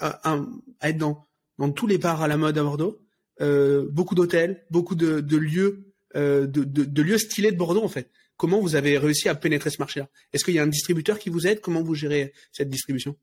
[0.00, 0.38] à,
[0.80, 1.27] à être dans
[1.58, 3.00] dans tous les bars à la mode à Bordeaux,
[3.40, 8.10] euh, beaucoup d'hôtels, beaucoup de, lieux, euh, de, lieux stylés de Bordeaux en fait.
[8.36, 10.08] Comment vous avez réussi à pénétrer ce marché-là?
[10.32, 11.60] Est-ce qu'il y a un distributeur qui vous aide?
[11.60, 13.16] Comment vous gérez cette distribution?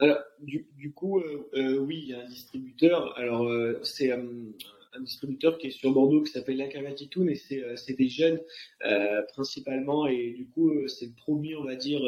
[0.00, 3.18] Alors, du, coup, euh, oui, il y a un distributeur.
[3.18, 3.50] Alors,
[3.82, 4.20] c'est un
[5.00, 8.40] distributeur qui est sur Bordeaux qui s'appelle Lacavatitou, et c'est des jeunes
[9.32, 10.06] principalement.
[10.06, 12.00] Et du coup c'est le premier on va dire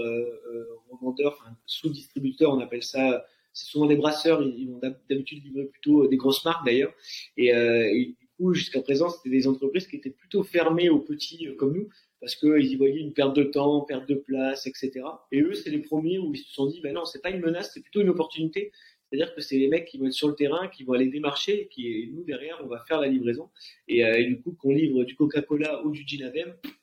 [0.89, 6.09] revendeur, sous-distributeur, on appelle ça c'est souvent des brasseurs, ils, vont d'habitude livrer plutôt euh,
[6.09, 6.93] des grosses marques d'ailleurs.
[7.37, 11.01] Et, euh, et, du coup, jusqu'à présent, c'était des entreprises qui étaient plutôt fermées aux
[11.01, 11.89] petits euh, comme nous,
[12.21, 14.93] parce qu'ils y voyaient une perte de temps, perte de place, etc.
[15.33, 17.41] Et eux, c'est les premiers où ils se sont dit, ben non, c'est pas une
[17.41, 18.73] menace, c'est plutôt une opportunité.
[19.09, 21.63] C'est-à-dire que c'est les mecs qui vont être sur le terrain, qui vont aller démarcher,
[21.63, 23.51] et qui, nous, derrière, on va faire la livraison.
[23.89, 26.31] Et, du coup, qu'on livre du Coca-Cola ou du gin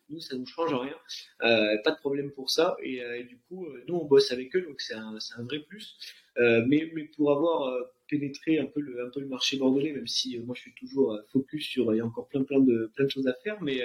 [0.09, 0.95] nous, ça nous change rien.
[1.43, 2.75] Euh, pas de problème pour ça.
[2.81, 5.59] Et, euh, du coup, euh, nous, on bosse avec eux, donc c'est un, un, vrai
[5.59, 5.97] plus.
[6.37, 7.73] mais, mais pour avoir
[8.07, 11.19] pénétré un peu le, un peu le marché bordelais, même si moi, je suis toujours
[11.31, 13.81] focus sur, il y a encore plein, plein de, plein de choses à faire, mais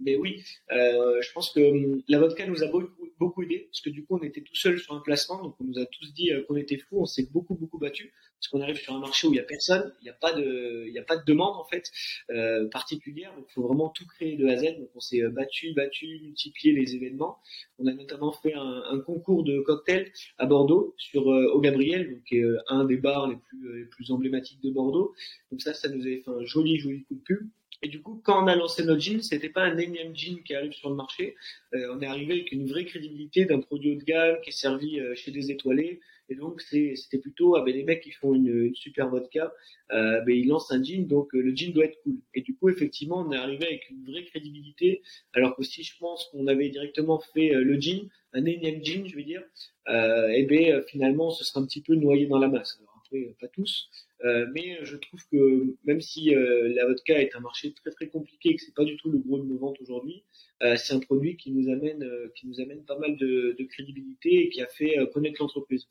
[0.00, 3.90] mais oui, euh, je pense que hum, la vodka nous a beaucoup, aidé parce que
[3.90, 6.32] du coup on était tout seul sur un placement, donc on nous a tous dit
[6.32, 9.26] euh, qu'on était fous, on s'est beaucoup beaucoup battu parce qu'on arrive sur un marché
[9.26, 11.64] où il y a personne, il n'y a pas de, a pas de demande en
[11.64, 11.90] fait
[12.30, 14.78] euh, particulière, donc il faut vraiment tout créer de A à Z.
[14.78, 17.38] Donc on s'est battu, battu, multiplié les événements.
[17.78, 22.46] On a notamment fait un, concours de cocktails à Bordeaux sur au Gabriel, qui est
[22.68, 25.14] un des bars plus les plus emblématiques de Bordeaux.
[25.50, 27.48] Donc ça, ça nous avait fait un joli joli coup de pub.
[27.82, 30.54] Et du coup, quand on a lancé notre jean, c'était pas un énième jean qui
[30.54, 31.36] arrive sur le marché.
[31.74, 34.52] Euh, on est arrivé avec une vraie crédibilité d'un produit haut de gamme qui est
[34.52, 36.00] servi euh, chez des étoilés.
[36.28, 39.54] Et donc, c'était plutôt, ah ben, les mecs qui font une, une super vodka,
[39.92, 42.18] euh, ben, ils lancent un jean, donc euh, le jean doit être cool.
[42.34, 45.96] Et du coup, effectivement, on est arrivé avec une vraie crédibilité, alors que si je
[45.98, 49.42] pense qu'on avait directement fait le jean, un énième jean, je veux dire,
[49.88, 52.78] et ben finalement, se serait un petit peu noyé dans la masse.
[52.82, 53.88] Alors après, pas tous,
[54.24, 58.08] euh, mais je trouve que même si euh, la vodka est un marché très très
[58.08, 60.24] compliqué et que c'est pas du tout le gros de nos ventes aujourd'hui,
[60.62, 64.48] euh, c'est un produit qui nous amène qui nous amène pas mal de, crédibilité et
[64.50, 65.86] qui a fait connaître l'entreprise.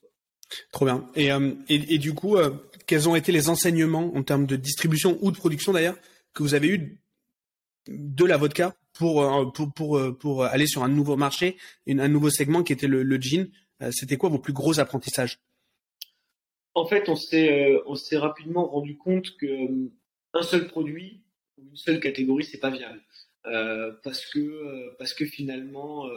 [0.72, 1.10] Trop bien.
[1.16, 2.38] Et, et, et, du coup,
[2.86, 5.98] quels ont été les enseignements en termes de distribution ou de production d'ailleurs
[6.34, 7.00] que vous avez eu
[7.90, 12.64] de la vodka pour pour pour, pour aller sur un nouveau marché, un nouveau segment
[12.64, 13.50] qui était le, le gin?
[13.92, 15.40] C'était quoi vos plus gros apprentissages?
[16.78, 19.92] En fait, on s'est euh, on s'est rapidement rendu compte que euh,
[20.34, 21.24] un seul produit
[21.58, 23.02] ou une seule catégorie, c'est pas viable,
[23.48, 26.08] euh, parce que parce que finalement,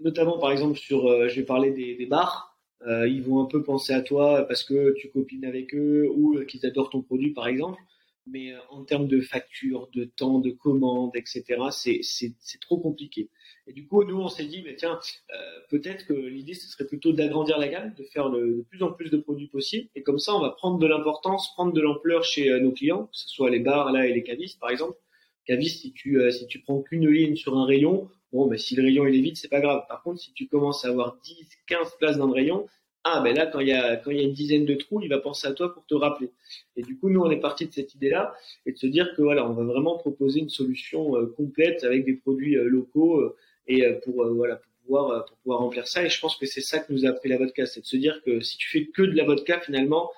[0.00, 4.02] notamment par exemple sur, je vais parler des bars, ils vont un peu penser à
[4.02, 7.78] toi parce que tu copines avec eux ou qu'ils adorent ton produit par exemple.
[8.26, 13.28] Mais en termes de facture, de temps, de commande, etc., c'est trop compliqué.
[13.66, 14.98] Et du coup, nous, on s'est dit, mais tiens,
[15.30, 18.82] euh, peut-être que l'idée, ce serait plutôt d'agrandir la gamme, de faire le, de plus
[18.82, 19.88] en plus de produits possibles.
[19.94, 23.04] Et comme ça, on va prendre de l'importance, prendre de l'ampleur chez euh, nos clients,
[23.04, 24.98] que ce soit les bars là et les cavistes, par exemple.
[25.46, 28.76] Caviste, si tu euh, si tu prends qu'une ligne sur un rayon, bon, ben si
[28.76, 29.84] le rayon il est vide, c'est pas grave.
[29.88, 32.66] Par contre, si tu commences à avoir 10, 15 places dans le rayon,
[33.04, 35.00] ah ben là quand il y a quand il y a une dizaine de trous,
[35.02, 36.30] il va penser à toi pour te rappeler.
[36.76, 38.34] Et du coup, nous on est parti de cette idée-là
[38.66, 42.14] et de se dire que voilà, on va vraiment proposer une solution complète avec des
[42.14, 43.34] produits locaux
[43.66, 46.04] et euh, pour euh, voilà pour pouvoir euh, pour pouvoir remplir ça.
[46.04, 47.96] Et je pense que c'est ça que nous a appris la vodka, c'est de se
[47.96, 50.10] dire que si tu fais que de la vodka finalement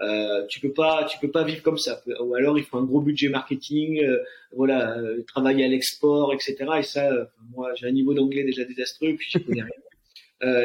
[0.00, 2.82] euh, tu peux pas tu peux pas vivre comme ça ou alors il faut un
[2.82, 4.18] gros budget marketing euh,
[4.50, 9.14] voilà euh, travailler à l'export etc et ça moi j'ai un niveau d'anglais déjà désastreux
[9.14, 9.70] puis je connais rien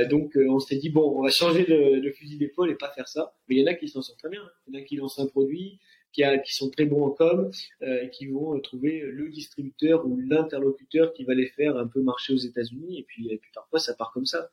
[0.09, 3.33] donc on s'est dit bon on va changer de, fusil d'épaule et pas faire ça
[3.47, 4.95] mais il y en a qui s'en sortent très bien il y en a qui
[4.95, 5.79] lancent un produit
[6.11, 11.13] qui, sont très bons en com euh, qui vont euh, trouver le distributeur ou l'interlocuteur
[11.13, 12.99] qui va les faire un peu marcher aux États-Unis.
[12.99, 14.49] Et puis, parfois, ça part comme ça.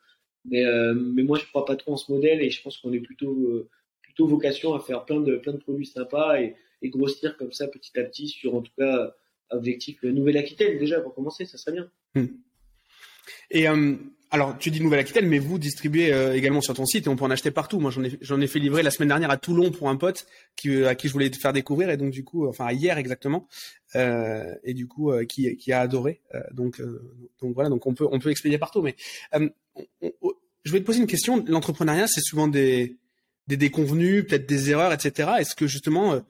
[0.48, 3.00] Mais, euh, moi, je crois pas trop en ce modèle et je pense qu'on est
[3.00, 3.68] plutôt, euh,
[4.02, 7.98] plutôt vocation à faire plein de, plein de produits sympas et, grossir comme ça petit
[7.98, 9.12] à petit sur, en tout cas,
[9.50, 11.90] objectif Nouvelle-Aquitaine déjà pour commencer, ça serait bien.
[12.14, 12.26] Hmm.
[13.50, 13.96] Et euh,
[14.30, 17.24] alors, tu dis Nouvelle-Aquitaine, mais vous distribuez euh, également sur ton site et on peut
[17.24, 17.78] en acheter partout.
[17.78, 20.26] Moi, j'en ai, j'en ai fait livrer la semaine dernière à Toulon pour un pote
[20.56, 22.98] qui, euh, à qui je voulais te faire découvrir et donc du coup, enfin hier
[22.98, 23.46] exactement,
[23.94, 26.20] euh, et du coup, qui, qui a adoré.
[26.52, 26.82] donc,
[27.40, 28.82] donc voilà, donc on peut, on peut expédier partout.
[28.82, 28.96] Mais
[29.32, 31.44] je vais te poser une question.
[31.46, 32.96] L'entrepreneuriat, c'est souvent des,
[33.46, 35.30] des déconvenus, peut-être des erreurs, etc.
[35.38, 36.20] Est-ce que justement,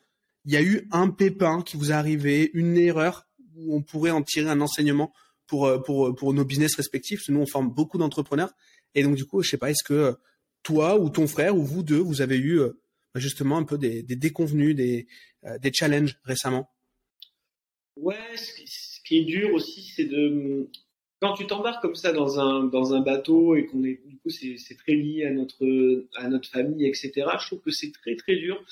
[0.44, 4.10] il y a eu un pépin qui vous est arrivé, une erreur où on pourrait
[4.10, 5.12] en tirer un enseignement
[5.46, 7.28] pour, euh, pour, pour nos business respectifs.
[7.28, 8.52] Nous, on forme beaucoup d'entrepreneurs.
[8.94, 10.16] Et donc, du coup, je sais pas, est-ce que
[10.62, 12.72] toi ou ton frère ou vous deux, vous avez eu euh,
[13.14, 15.06] justement un peu des, des déconvenus, des,
[15.44, 16.70] euh, des challenges récemment?
[17.96, 20.68] Ouais, ce qui, est dur aussi, c'est de
[21.22, 24.28] quand tu t'embarques comme ça dans un dans un bateau et qu'on est du coup
[24.28, 27.12] c'est c'est très lié à notre à notre famille etc.
[27.40, 28.62] Je trouve que c'est très très dur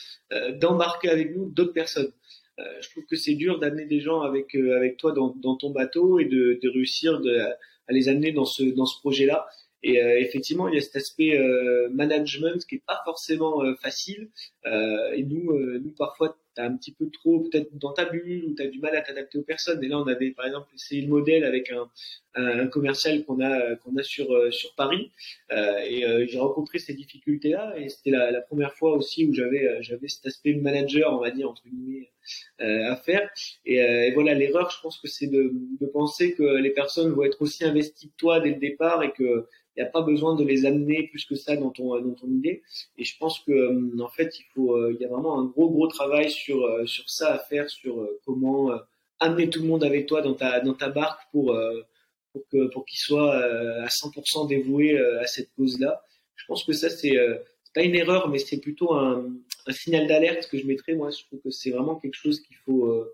[0.61, 2.13] d'embarquer avec nous d'autres personnes.
[2.61, 5.57] Euh, je trouve que c'est dur d'amener des gens avec euh, avec toi dans, dans
[5.57, 9.47] ton bateau et de, de réussir de, à les amener dans ce dans ce projet-là.
[9.83, 11.39] Et euh, effectivement, il y a cet aspect
[11.91, 14.31] management qui est pas forcément facile.
[14.65, 18.63] et nous, nous parfois as un petit peu trop peut-être dans ta bulle ou tu
[18.63, 19.83] as du mal à t'adapter aux personnes.
[19.83, 21.91] Et là, on avait par exemple essayé le modèle avec un,
[22.35, 25.11] un commercial qu'on a qu'on a sur sur Paris
[25.51, 30.09] et j'ai rencontré ces difficultés là et c'était la, première fois aussi où j'avais j'avais
[30.09, 32.11] cet aspect manager, on va dire entre guillemets
[32.59, 33.31] à faire.
[33.65, 37.25] Et, et voilà, l'erreur, je pense que c'est de, de penser que les personnes vont
[37.25, 40.37] être aussi investies que toi dès le départ et que il n'y a pas besoin
[40.37, 42.63] de les amener plus que ça dans ton dans ton idée.
[42.97, 45.47] Et je pense que euh, en fait, il faut, euh, il y a vraiment un
[45.47, 48.71] gros gros travail sur euh, sur ça à faire, sur comment
[49.21, 51.57] amener tout le monde avec toi dans ta dans ta barque pour
[52.33, 56.03] pour que pour qu'il soit à 100% dévoué à cette cause-là.
[56.37, 57.17] Je pense que ça c'est
[57.75, 59.29] pas une erreur, mais c'est plutôt un,
[59.67, 60.95] un signal d'alerte que je mettrais.
[60.95, 63.05] Moi, je trouve que c'est vraiment quelque chose qu'il faut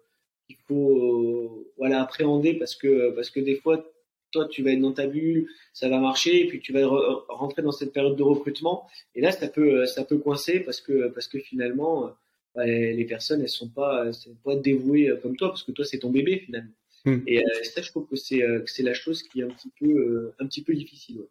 [0.46, 3.84] qu'il faut voilà appréhender parce que parce que des fois
[4.30, 6.86] toi, tu vas être dans ta bulle, ça va marcher, et puis tu vas
[7.28, 8.88] rentrer dans cette période de recrutement.
[9.14, 12.10] Et là, ça peut, ça peut coincer parce que, parce que finalement,
[12.54, 15.98] bah, les personnes, elles sont pas, sont pas dévouées comme toi, parce que toi, c'est
[15.98, 16.72] ton bébé finalement.
[17.04, 17.18] Hmm.
[17.26, 19.70] Et euh, ça, je trouve que c'est, euh, c'est la chose qui est un petit
[19.78, 21.22] peu, euh, un petit peu difficile.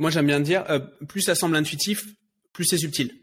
[0.00, 0.64] Moi, j'aime bien dire,
[1.06, 2.06] plus ça semble intuitif,
[2.52, 3.14] plus c'est subtil.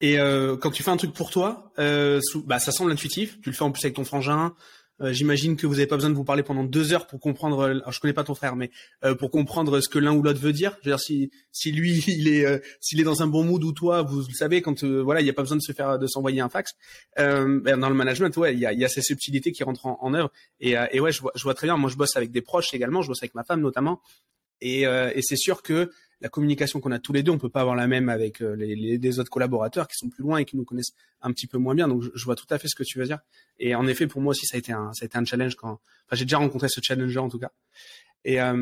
[0.00, 3.38] Et quand tu fais un truc pour toi, bah, ça semble intuitif.
[3.42, 4.54] Tu le fais en plus avec ton frangin,
[5.00, 7.60] euh, j'imagine que vous n'avez pas besoin de vous parler pendant deux heures pour comprendre.
[7.60, 8.70] Euh, alors je connais pas ton frère, mais
[9.04, 10.76] euh, pour comprendre ce que l'un ou l'autre veut dire.
[10.82, 13.72] Je veux dire, si si lui il est s'il est dans un bon mood ou
[13.72, 16.06] toi, vous le savez, quand voilà, il n'y a pas besoin de se faire de
[16.06, 16.72] s'envoyer un fax.
[17.16, 19.98] Ben, dans le management, ouais, il y a, y a ces subtilités qui rentrent en,
[20.00, 20.30] en œuvre.
[20.60, 21.76] Et, et ouais, je vois, je vois très bien.
[21.76, 23.02] Moi, je bosse avec des proches également.
[23.02, 24.00] Je bosse avec ma femme notamment.
[24.60, 25.90] Et, et c'est sûr que
[26.22, 28.54] la communication qu'on a tous les deux, on peut pas avoir la même avec euh,
[28.54, 31.74] les, autres collaborateurs qui sont plus loin et qui nous connaissent un petit peu moins
[31.74, 31.88] bien.
[31.88, 33.18] Donc, je, vois tout à fait ce que tu veux dire.
[33.58, 36.38] Et en effet, pour moi aussi, ça a été un, challenge quand, enfin, j'ai déjà
[36.38, 37.50] rencontré ce challenger en tout cas.
[38.24, 38.54] Et, euh,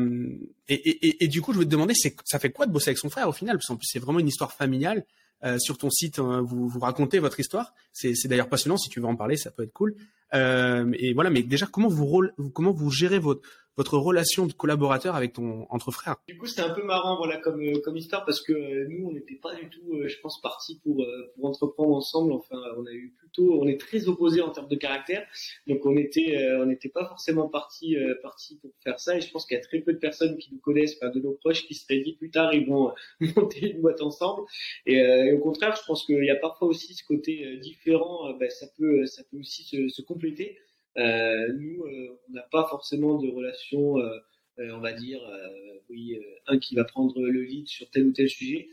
[1.27, 1.93] du coup, je voulais te demander,
[2.25, 3.57] ça fait quoi de bosser avec son frère au final?
[3.57, 5.05] Parce qu'en plus, c'est vraiment une histoire familiale.
[5.43, 7.73] Euh, sur ton site, euh, vous, vous racontez votre histoire.
[7.93, 8.77] C'est, d'ailleurs passionnant.
[8.77, 9.95] Si tu veux en parler, ça peut être cool.
[10.33, 11.29] Et voilà.
[11.29, 13.41] Mais déjà, comment vous, comment vous gérez votre
[13.77, 16.17] votre relation de collaborateur avec ton entre frères.
[16.27, 19.07] Du coup, c'est un peu marrant, voilà, comme euh, comme histoire, parce que euh, nous,
[19.07, 21.05] on n'était pas du tout, euh, je pense, partis pour
[21.35, 22.33] pour entreprendre ensemble.
[22.33, 25.25] Enfin, on a eu plutôt, on est très opposés en termes de caractère,
[25.67, 29.15] donc on était on n'était pas forcément partis partis pour faire ça.
[29.15, 31.19] Et je pense qu'il y a très peu de personnes qui nous connaissent, enfin, de
[31.19, 32.93] nos proches, qui seraient dit plus tard ils vont
[33.35, 34.43] monter une boîte ensemble.
[34.85, 38.33] Et, au contraire, je pense qu'il y a parfois aussi ce côté différent.
[38.33, 40.57] Ben, ça peut ça peut aussi se compléter.
[40.97, 44.19] Euh, nous, euh, on n'a pas forcément de relation, euh,
[44.57, 45.21] on va dire,
[45.89, 48.67] oui, un qui va prendre le lead sur tel ou tel sujet.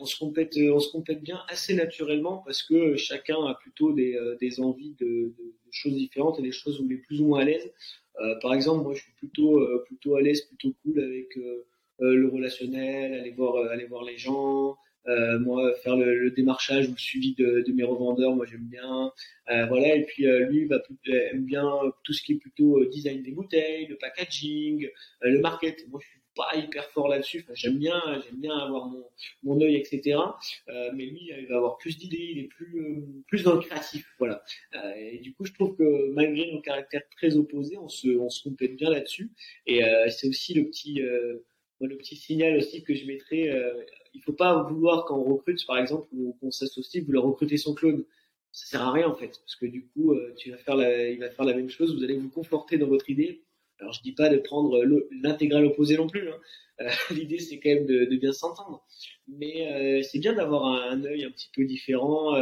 [0.00, 4.60] on se complète, on se complète bien assez naturellement parce que chacun a plutôt des,
[4.60, 7.40] envies de, de, de, choses différentes et des choses où il est plus ou moins
[7.40, 7.72] à l'aise.
[8.42, 11.38] par exemple, moi, je suis plutôt, plutôt à l'aise, plutôt cool avec
[12.00, 14.76] le relationnel, aller voir, aller voir les gens,
[15.08, 18.68] euh, moi, faire le, le, démarchage ou le suivi de, de mes revendeurs, moi j'aime
[18.68, 19.12] bien.
[19.50, 19.96] Euh, voilà.
[19.96, 21.68] Et puis euh, lui, va aime bien
[22.04, 24.88] tout ce qui est plutôt design des bouteilles, le packaging,
[25.22, 25.86] le market.
[25.88, 27.40] Moi, je suis pas hyper fort là-dessus.
[27.42, 29.04] Enfin, j'aime bien, j'aime bien avoir mon
[29.42, 30.18] mon œil, etc.
[30.68, 34.06] Euh, mais lui, il va avoir plus d'idées, il est plus plus dans le créatif,
[34.18, 34.42] voilà.
[34.74, 38.28] Euh, et du coup, je trouve que malgré nos caractères très opposés, on se on
[38.28, 39.30] se complète bien là-dessus.
[39.66, 43.48] Et c'est aussi le petit le petit signal aussi que je mettrais
[44.14, 47.74] il faut pas vouloir quand on recrute, par exemple, ou qu'on s'associe, vouloir recruter son
[47.74, 48.04] clone.
[48.52, 51.08] Ça sert à rien en fait, parce que du coup, euh, tu vas faire la,
[51.08, 51.96] il va faire la même chose.
[51.96, 53.44] Vous allez vous conforter dans votre idée.
[53.78, 54.82] Alors je dis pas de prendre
[55.22, 56.28] l'intégrale opposée non plus.
[56.28, 56.38] Hein.
[56.80, 58.84] Euh, l'idée c'est quand même de, bien s'entendre,
[59.28, 62.34] mais euh, c'est bien d'avoir un, œil un petit peu différent.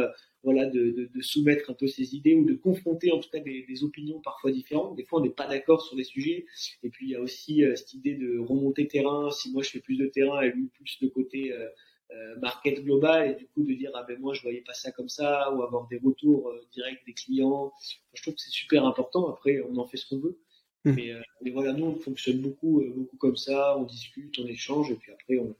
[0.43, 3.39] Voilà, de, de, de, soumettre un peu ses idées ou de confronter en tout cas
[3.39, 4.95] des, des opinions parfois différentes.
[4.95, 6.45] Des fois, on n'est pas d'accord sur des sujets.
[6.83, 9.31] Et puis, il y a aussi cette idée de remonter terrain.
[9.31, 11.67] Si moi, je fais plus de terrain et lui plus de côté euh,
[12.11, 14.91] euh, market global, et du coup, de dire, ah ben moi, je voyais pas ça
[14.91, 17.71] comme ça, ou avoir des retours euh, directs des clients.
[18.13, 19.29] Je trouve que c'est super important.
[19.29, 20.39] Après, on en fait ce qu'on veut.
[20.85, 20.91] Mmh.
[20.93, 23.77] Mais, mais, voilà, nous, on fonctionne beaucoup, beaucoup comme ça.
[23.77, 25.55] On discute, on échange, et puis après, on,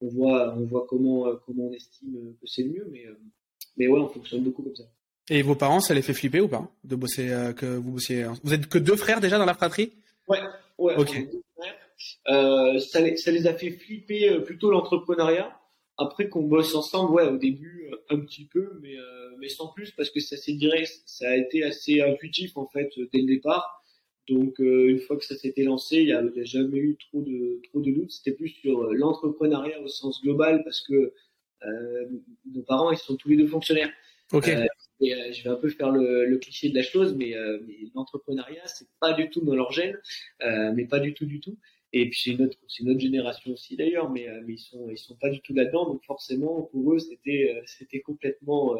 [0.00, 2.88] on voit, on voit comment, comment on estime que c'est le mieux.
[2.90, 3.04] Mais
[3.76, 4.84] mais ouais, on fonctionne beaucoup comme ça.
[5.30, 8.26] Et vos parents, ça les fait flipper ou pas de bosser euh, que vous bossiez
[8.42, 9.92] Vous êtes que deux frères déjà dans la fratrie?
[10.28, 10.40] Ouais,
[10.78, 10.94] ouais.
[10.96, 11.16] Ok.
[12.28, 15.56] Euh, ça, les, ça les a fait flipper euh, plutôt l'entrepreneuriat.
[15.98, 18.94] Après qu'on bosse ensemble, ouais, au début euh, un petit peu, mais
[19.38, 22.90] mais sans plus parce que ça s'est direct, ça a été assez intuitif en fait
[23.12, 23.82] dès le départ.
[24.28, 27.60] Donc une fois que ça s'était lancé, il n'y a, a, jamais eu trop de
[27.68, 28.12] trop de doutes.
[28.12, 31.12] C'était plus sur l'entrepreneuriat au sens global parce que
[32.46, 33.90] nos parents, ils sont tous les deux fonctionnaires.
[34.32, 34.48] Ok.
[34.48, 34.64] Euh,
[35.00, 37.34] et euh, je vais un peu faire le, le cliché de la chose, mais,
[37.66, 39.98] mais l'entrepreneuriat, c'est pas du tout dans leur gène,
[40.74, 41.58] mais pas du tout, du tout.
[41.92, 45.16] Et puis c'est notre, c'est notre génération aussi d'ailleurs, mais, mais ils sont, ils sont
[45.16, 48.78] pas du tout là-dedans, donc forcément pour eux c'était, c'était complètement,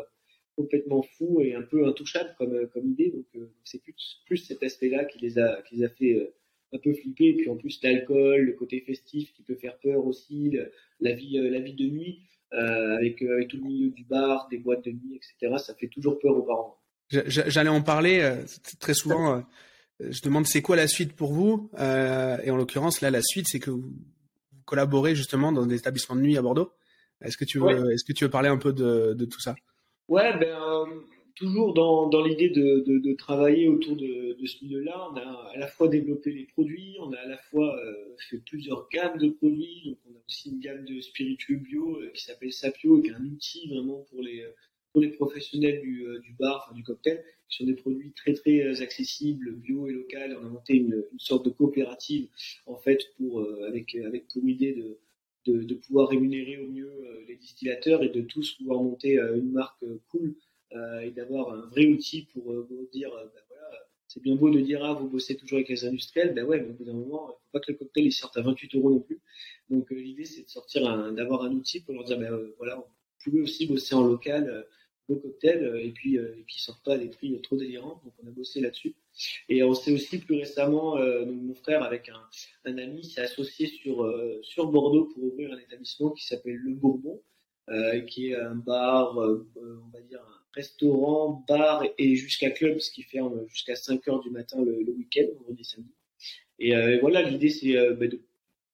[0.57, 3.11] complètement fou et un peu intouchable comme, comme idée.
[3.11, 3.27] Donc
[3.65, 6.33] c'est plus, plus cet aspect-là qui les a, qui les a fait
[6.73, 7.27] un peu flipper.
[7.27, 10.57] Et puis en plus l'alcool, le côté festif qui peut faire peur aussi,
[11.01, 12.21] la vie, la vie de nuit.
[12.53, 15.57] Avec, avec tout le milieu du bar, des boîtes de nuit, etc.
[15.59, 16.79] Ça fait toujours peur aux parents.
[17.09, 18.37] J'allais en parler
[18.79, 19.45] très souvent
[20.11, 23.47] je demande c'est quoi la suite pour vous euh, Et en l'occurrence, là, la suite,
[23.49, 23.93] c'est que vous
[24.65, 26.73] collaborez justement dans des établissements de nuit à Bordeaux.
[27.23, 29.55] Est-ce que tu veux, est-ce que tu veux parler un peu de, de tout ça?
[30.09, 30.85] Ouais, ben euh,
[31.35, 35.11] toujours dans, l'idée de, travailler autour de, de ce milieu-là.
[35.13, 38.39] On a à la fois développé les produits, on a à la fois euh, fait
[38.39, 39.83] plusieurs gammes de produits.
[39.85, 43.15] Donc on a aussi une gamme de spiritueux bio euh, qui s'appelle Sapio, qui est
[43.15, 47.67] un outil vraiment pour les professionnels du, euh, du bar, enfin, du cocktail, qui sont
[47.67, 50.39] des produits très très accessibles, bio et local.
[50.41, 52.29] On a monté une, sorte de coopérative
[52.67, 54.75] en fait pour avec avec pour idée
[55.47, 56.91] de, de pouvoir rémunérer au mieux
[57.29, 60.35] les distillateurs et de tous pouvoir monter une marque cool
[61.03, 63.71] et d'avoir un vrai outil pour, pour dire ben voilà
[64.09, 66.71] c'est bien beau de dire ah vous bossez toujours avec les industriels ben ouais mais
[66.71, 68.91] au bout d'un moment il faut pas que le cocktail il sorte à 28 euros
[68.91, 69.21] non plus
[69.69, 72.85] donc l'idée c'est de sortir d'avoir un outil pour leur dire ben voilà vous
[73.23, 74.67] pouvez aussi bosser en local
[75.09, 78.01] beau cocktail euh, et puis euh, puis sortent pas à des prix trop délirants.
[78.05, 78.95] Donc on a bossé là-dessus.
[79.49, 84.11] Et on s'est aussi plus récemment, euh, mon frère avec un, ami s'est associé sur
[84.43, 87.21] sur Bordeaux pour ouvrir un établissement qui s'appelle Le Bourbon,
[88.09, 93.47] qui est un bar, on va dire restaurant, bar et jusqu'à club, ce qui ferme
[93.49, 95.93] jusqu'à 5 heures du matin le, le week-end, vendredi, samedi.
[96.59, 98.21] Et voilà, l'idée c'est bah, de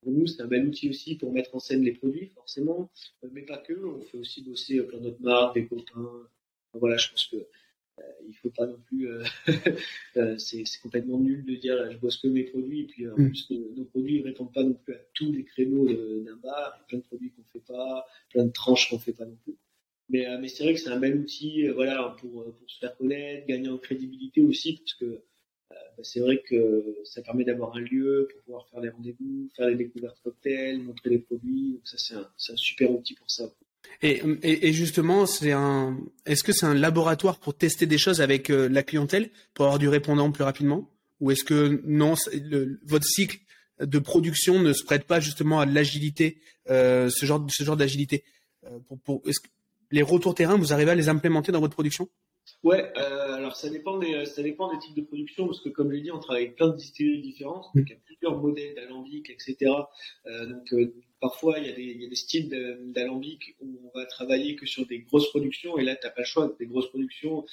[0.03, 2.91] pour nous, c'est un bel outil aussi pour mettre en scène les produits, forcément,
[3.25, 3.73] euh, mais pas que.
[3.73, 6.29] On fait aussi bosser euh, plein d'autres marques, des copains.
[6.75, 9.09] Voilà, je pense que euh, il faut pas non plus.
[9.09, 9.25] Euh,
[10.39, 13.29] c'est complètement nul de dire je bosse que mes produits et puis en mm.
[13.29, 16.75] plus nos, produits ne répondent pas non plus à tous les créneaux d'un bar.
[16.77, 19.27] Il y a plein de produits qu'on fait pas, plein de tranches qu'on fait pas
[19.27, 19.57] non plus.
[20.11, 23.47] Mais, mais c'est vrai que c'est un bel outil, voilà, pour, pour se faire connaître,
[23.47, 25.23] gagner en crédibilité aussi, parce que
[25.99, 29.67] bah, c'est vrai que ça permet d'avoir un lieu pour pouvoir faire des rendez-vous, faire
[29.67, 31.73] des découvertes cocktails, montrer les produits.
[31.73, 31.97] Donc ça,
[32.37, 33.51] c'est un, super outil pour ça.
[34.03, 35.99] Et, et, justement, c'est un.
[36.25, 39.79] Est-ce que c'est un laboratoire pour tester des choses avec euh, la clientèle pour avoir
[39.79, 40.89] du répondant plus rapidement,
[41.21, 42.15] ou est-ce que non,
[42.85, 43.39] votre cycle
[43.81, 46.41] de production ne se prête pas justement à l'agilité,
[46.71, 48.25] euh, ce genre, ce genre d'agilité?
[48.65, 48.79] Euh,
[49.91, 52.09] les retours terrain, vous arrivez à les implémenter dans votre production?
[52.63, 55.91] Ouais, euh, alors ça dépend des ça dépend des types de production parce que comme
[55.91, 58.39] je l'ai dit, on travaille avec plein de distilleries différentes, donc il y a plusieurs
[58.39, 59.71] modèles d'alambic, etc.
[60.27, 62.49] Euh, donc euh, parfois il y a des il y a des styles
[62.87, 66.27] d'alambic où on va travailler que sur des grosses productions et là t'as pas le
[66.27, 66.55] choix.
[66.59, 67.45] Des grosses productions,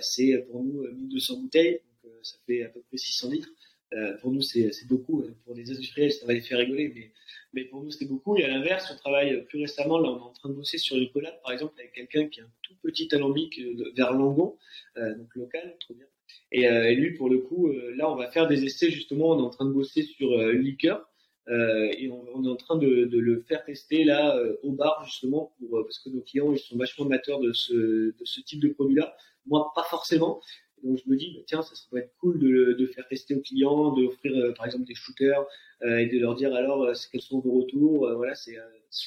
[0.00, 3.50] c'est pour nous 1200 bouteilles, donc ça fait à peu près 600 litres.
[3.94, 5.24] Euh, pour nous, c'est beaucoup.
[5.44, 7.12] Pour les industriels, ça va les faire rigoler,
[7.52, 8.36] mais, pour nous, c'était beaucoup.
[8.36, 10.96] Et à l'inverse, on travaille plus récemment, là, on est en train de bosser sur
[10.96, 14.56] une collab, par exemple, avec quelqu'un qui a un tout petit alambic euh, vers Langon,
[14.96, 16.06] euh, donc local, trop bien.
[16.50, 19.50] Et, lui, pour le coup, là, on va faire des essais, justement, on est en
[19.50, 21.08] train de bosser sur une liqueur.
[21.48, 25.98] et on, est en train de, le faire tester là au bar justement pour parce
[25.98, 29.14] que nos clients ils sont vachement amateurs de ce, de ce type de produit là
[29.46, 30.40] moi pas forcément
[30.84, 33.92] donc je me dis, bah, tiens, ça serait être cool de, faire tester aux clients,
[33.92, 35.44] d'offrir euh, par exemple des shooters
[35.82, 38.08] euh, et de leur dire alors euh, quels sont vos retours.
[38.16, 38.52] voilà, je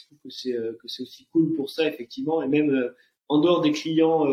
[0.05, 2.91] trouve que c'est que c'est aussi cool pour ça effectivement et même
[3.29, 4.25] en dehors des clients,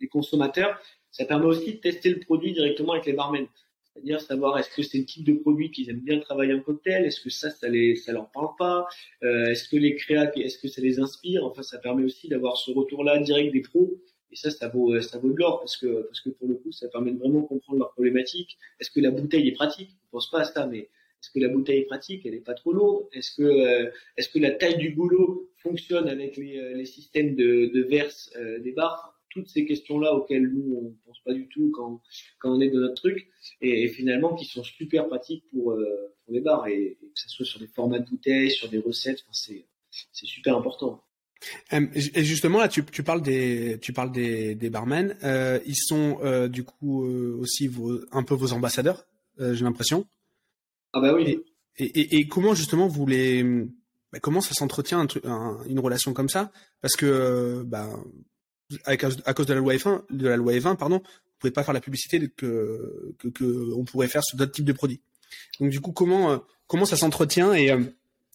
[0.00, 0.78] des consommateurs,
[1.10, 3.46] ça permet aussi de tester le produit directement avec les barmen.
[3.92, 7.04] C'est-à-dire savoir est-ce que c'est le type de produit qu'ils aiment bien travailler en cocktail,
[7.04, 8.86] est-ce que ça, ça les, ça leur parle pas,
[9.22, 11.44] est-ce que les créas, est-ce que ça les inspire.
[11.44, 14.00] Enfin, ça permet aussi d'avoir ce retour-là direct des pros
[14.32, 16.72] et ça, ça vaut, ça vaut de l'or parce que, parce que pour le coup,
[16.72, 18.58] ça permet de vraiment comprendre leur problématique.
[18.78, 19.90] Est-ce que la bouteille est pratique?
[20.04, 20.88] On pense pas à ça, mais
[21.20, 22.24] est-ce que la bouteille est pratique?
[22.24, 23.08] Elle n'est pas trop lourde?
[23.12, 27.86] Est-ce que, euh, est-ce que la taille du goulot fonctionne avec les, euh, systèmes de,
[27.88, 32.00] verse euh, des bars Toutes ces questions-là auxquelles nous on pense pas du tout quand,
[32.38, 33.28] quand on est dans notre truc,
[33.60, 35.74] et, finalement qui sont super pratiques pour,
[36.24, 39.24] pour les bars, et, que ce soit sur des formats de bouteilles, sur des recettes,
[39.30, 41.04] c'est, c'est super important.
[41.72, 45.16] Euh, et justement là, tu, tu parles des, tu parles des, des barmen.
[45.24, 49.06] Euh, ils sont euh, du coup euh, aussi vos, un peu vos ambassadeurs,
[49.40, 50.06] euh, j'ai l'impression.
[50.92, 51.40] Ah bah oui.
[51.78, 53.42] Et, et, et, comment justement vous les,
[54.12, 55.06] bah, comment ça s'entretient
[55.66, 56.50] une relation comme ça?
[56.80, 57.88] Parce que bah,
[58.84, 61.64] avec, à cause de la loi F1, de la loi F1, pardon, vous pouvez pas
[61.64, 65.00] faire la publicité que que, que on pourrait faire sur d'autres types de produits.
[65.58, 67.70] Donc du coup, comment comment ça s'entretient et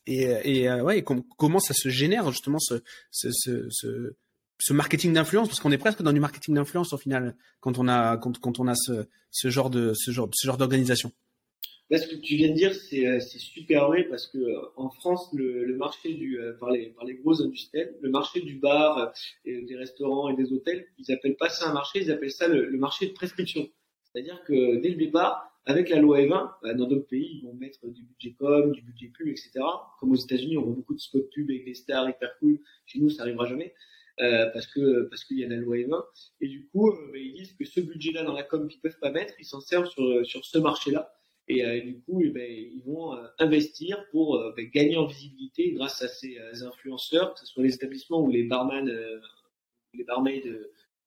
[0.08, 1.02] et, euh,
[1.38, 4.14] comment ça se génère justement ce,
[4.72, 5.48] marketing d'influence?
[5.48, 8.68] Parce qu'on est presque dans du marketing d'influence au final quand on a quand, on
[8.68, 11.12] a ce, genre de ce genre ce genre d'organisation.
[11.92, 15.30] Ce que tu viens de dire, c'est euh, super vrai parce que euh, en France,
[15.34, 19.14] le, le marché du par les par les gros industriels, le marché du bar
[19.46, 22.76] des restaurants et des hôtels, ils appellent pas ça un marché, ils appellent ça le,
[22.78, 23.70] marché de prescription.
[24.04, 27.54] C'est-à-dire que dès le départ, avec la loi E20, bah, dans d'autres pays, ils vont
[27.54, 29.52] mettre du budget com, du budget pub, etc.
[30.00, 32.60] Comme aux États-Unis, on voit beaucoup de spots pub avec des stars hyper cool.
[32.86, 33.74] Chez nous, ça arrivera jamais.
[34.22, 36.02] Euh, parce que parce qu'il y a la loi E20
[36.40, 39.12] et du coup bah, ils disent que ce budget-là dans la com qu'ils peuvent pas
[39.12, 41.14] mettre, ils s'en servent sur sur ce marché-là
[41.48, 45.06] et euh, du coup, eh ben, ils vont euh, investir pour euh, ben, gagner en
[45.06, 48.90] visibilité grâce à ces influenceurs, que ce soit les établissements ou les barman,
[49.94, 50.44] les barmaids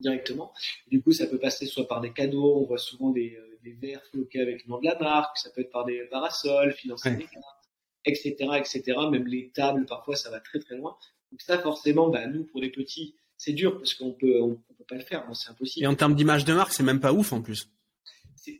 [0.01, 0.53] directement.
[0.88, 4.03] Du coup, ça peut passer soit par des cadeaux, on voit souvent des, des verres
[4.11, 7.24] floqués avec le nom de la marque, ça peut être par des parasols, financer des
[7.24, 7.68] cartes,
[8.05, 8.82] etc., etc.
[9.11, 10.96] Même les tables, parfois, ça va très très loin.
[11.30, 14.84] Donc ça, forcément, bah, nous, pour les petits, c'est dur parce qu'on peut, on, peut
[14.88, 15.84] pas le faire, c'est impossible.
[15.84, 17.68] Et en termes d'image de marque, c'est même pas ouf en plus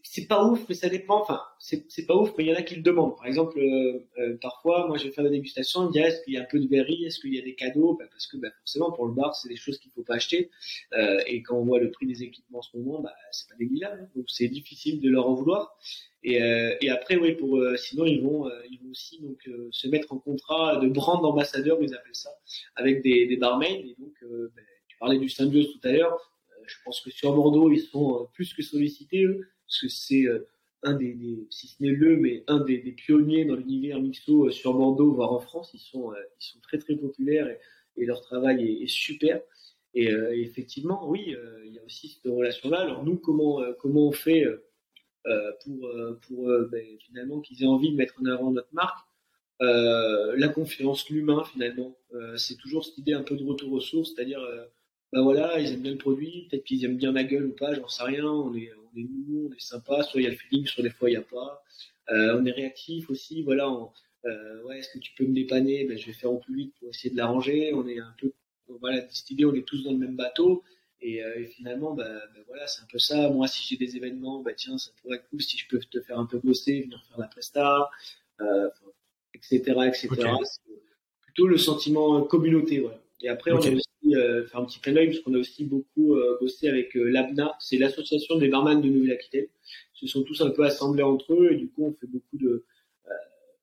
[0.03, 1.21] c'est pas ouf, mais ça dépend.
[1.21, 3.17] Enfin, c'est pas ouf, mais il y en a qui le demandent.
[3.17, 5.83] Par exemple, euh, euh, parfois, moi, je vais faire des dégustations.
[5.83, 7.43] Il me dit, est-ce qu'il y a un peu de berry Est-ce qu'il y a
[7.43, 7.97] des cadeaux?
[7.99, 10.51] Bah, Parce que bah, forcément, pour le bar, c'est des choses qu'il faut pas acheter.
[10.95, 13.57] Euh, et quand on voit le prix des équipements en ce moment, bah, c'est pas
[13.59, 14.03] négligeable.
[14.03, 14.09] Hein.
[14.17, 15.77] Donc, c'est difficile de leur en vouloir.
[16.25, 16.41] Et,
[16.91, 20.89] après, oui, pour sinon, ils vont, ils vont aussi donc se mettre en contrat de
[20.89, 22.31] brand ambassadeur, ils appellent ça,
[22.75, 23.85] avec des, barmaids.
[23.87, 24.13] Et donc,
[24.89, 26.19] tu parlais du Symbiose tout à l'heure.
[26.67, 29.25] je pense que sur Bordeaux, ils sont plus que sollicités.
[29.25, 30.49] Eux parce que c'est euh,
[30.83, 34.73] un des, si ce n'est le, mais un des, pionniers dans l'univers mixo euh, sur
[34.75, 35.71] Bordeaux, voire en France.
[35.75, 37.49] Ils sont, euh, ils sont très très populaires
[37.97, 39.43] et, leur travail est, super.
[39.95, 42.83] Et effectivement, oui, il y a aussi cette relation-là.
[42.83, 44.45] Alors nous, comment comment on fait
[45.65, 45.91] pour
[46.23, 49.05] pour ben, finalement qu'ils aient envie de mettre en avant notre marque
[49.59, 51.99] La confiance, l'humain finalement.
[52.37, 54.41] c'est toujours cette idée un peu de retour aux sources, c'est-à-dire
[55.13, 57.75] ben voilà, ils aiment bien le produit, peut-être qu'ils aiment bien ma gueule ou pas,
[57.75, 58.27] j'en sais rien.
[58.27, 59.07] On est on est
[59.51, 61.23] on est sympa, soit il y a le feeling, soit des fois il n'y a
[61.23, 61.63] pas.
[62.11, 63.69] Euh, on est réactif aussi, voilà.
[64.25, 65.85] euh, ouais, est-ce que tu peux me dépanner?
[65.85, 67.73] Ben, Je vais faire au plus vite pour essayer de l'arranger.
[67.75, 68.33] On est un peu,
[68.81, 70.63] voilà, cette idée, on est tous dans le même bateau.
[71.01, 73.31] Et, euh, et finalement, ben, ben, voilà, c'est un peu ça.
[73.31, 76.01] Moi, si j'ai des événements, bah tiens, ça pourrait être cool si je peux te
[76.01, 77.89] faire un peu bosser, venir faire la presta,
[78.41, 78.69] euh,
[79.35, 80.09] etc., etc.
[80.45, 80.61] C'est
[81.23, 83.01] plutôt le sentiment communauté, voilà.
[83.23, 85.65] Et après, on a aussi euh, fait un petit clin d'œil parce qu'on a aussi
[85.65, 89.47] beaucoup euh, bossé avec euh, l'ABNA, c'est l'association des barman de Nouvelle-Aquitaine.
[90.01, 92.39] Ils se sont tous un peu assemblés entre eux et du coup, on fait beaucoup
[92.39, 92.65] de,
[93.07, 93.11] euh,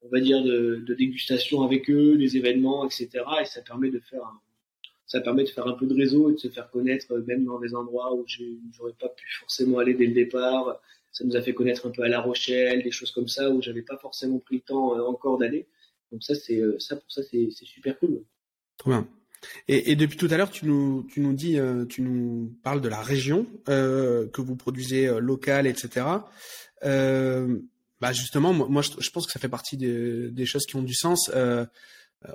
[0.01, 3.09] on va dire, de, de dégustation avec eux, des événements, etc.
[3.41, 4.39] Et ça permet de faire un,
[5.07, 7.45] ça permet de faire un peu de réseau et de se faire connaître euh, même
[7.45, 10.81] dans des endroits où j'aurais pas pu forcément aller dès le départ.
[11.11, 13.61] Ça nous a fait connaître un peu à La Rochelle, des choses comme ça où
[13.61, 15.65] j'avais pas forcément pris le temps encore d'aller.
[16.11, 18.21] Donc ça, c'est ça pour ça, c'est super cool.
[18.77, 19.07] Trop bien.
[19.67, 22.81] Et, et, depuis tout à l'heure, tu nous, tu nous dis, euh, tu nous parles
[22.81, 26.05] de la région euh, que vous produisez euh, locale, etc.
[26.83, 27.59] Euh,
[28.01, 30.83] bah justement, moi, je, je, pense que ça fait partie de, des choses qui ont
[30.83, 31.31] du sens.
[31.33, 31.65] Euh,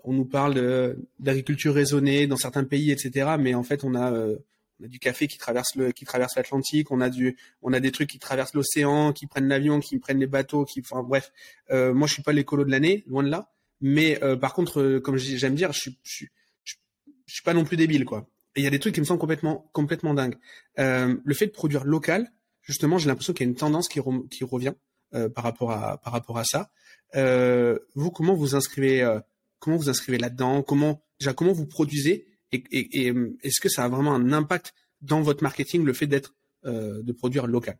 [0.04, 3.36] on nous parle d'agriculture raisonnée dans certains pays, etc.
[3.38, 6.90] Mais en fait, on a, on a du café qui traverse le, qui traverse l'Atlantique.
[6.92, 10.20] On a du, on a des trucs qui traversent l'océan, qui prennent l'avion, qui prennent
[10.20, 11.32] les bateaux, qui, enfin bref.
[11.70, 13.50] moi, je suis pas l'écolo de l'année, loin de là.
[13.80, 16.30] Mais par contre, comme j'aime dire, je suis, je suis
[17.30, 18.26] je suis pas non plus débile, quoi.
[18.56, 20.36] Il y a des trucs qui me semblent complètement, complètement dingues.
[20.80, 24.00] Euh, le fait de produire local, justement, j'ai l'impression qu'il y a une tendance qui,
[24.00, 24.72] revient
[25.14, 26.70] euh, par rapport à, par rapport à ça.
[27.14, 29.08] Euh, vous, comment vous inscrivez,
[29.60, 30.64] comment vous inscrivez là-dedans?
[30.64, 31.04] Comment,
[31.36, 32.26] comment vous produisez?
[32.50, 33.14] Et, et,
[33.44, 37.46] est-ce que ça a vraiment un impact dans votre marketing, le fait d'être, de produire
[37.46, 37.78] local?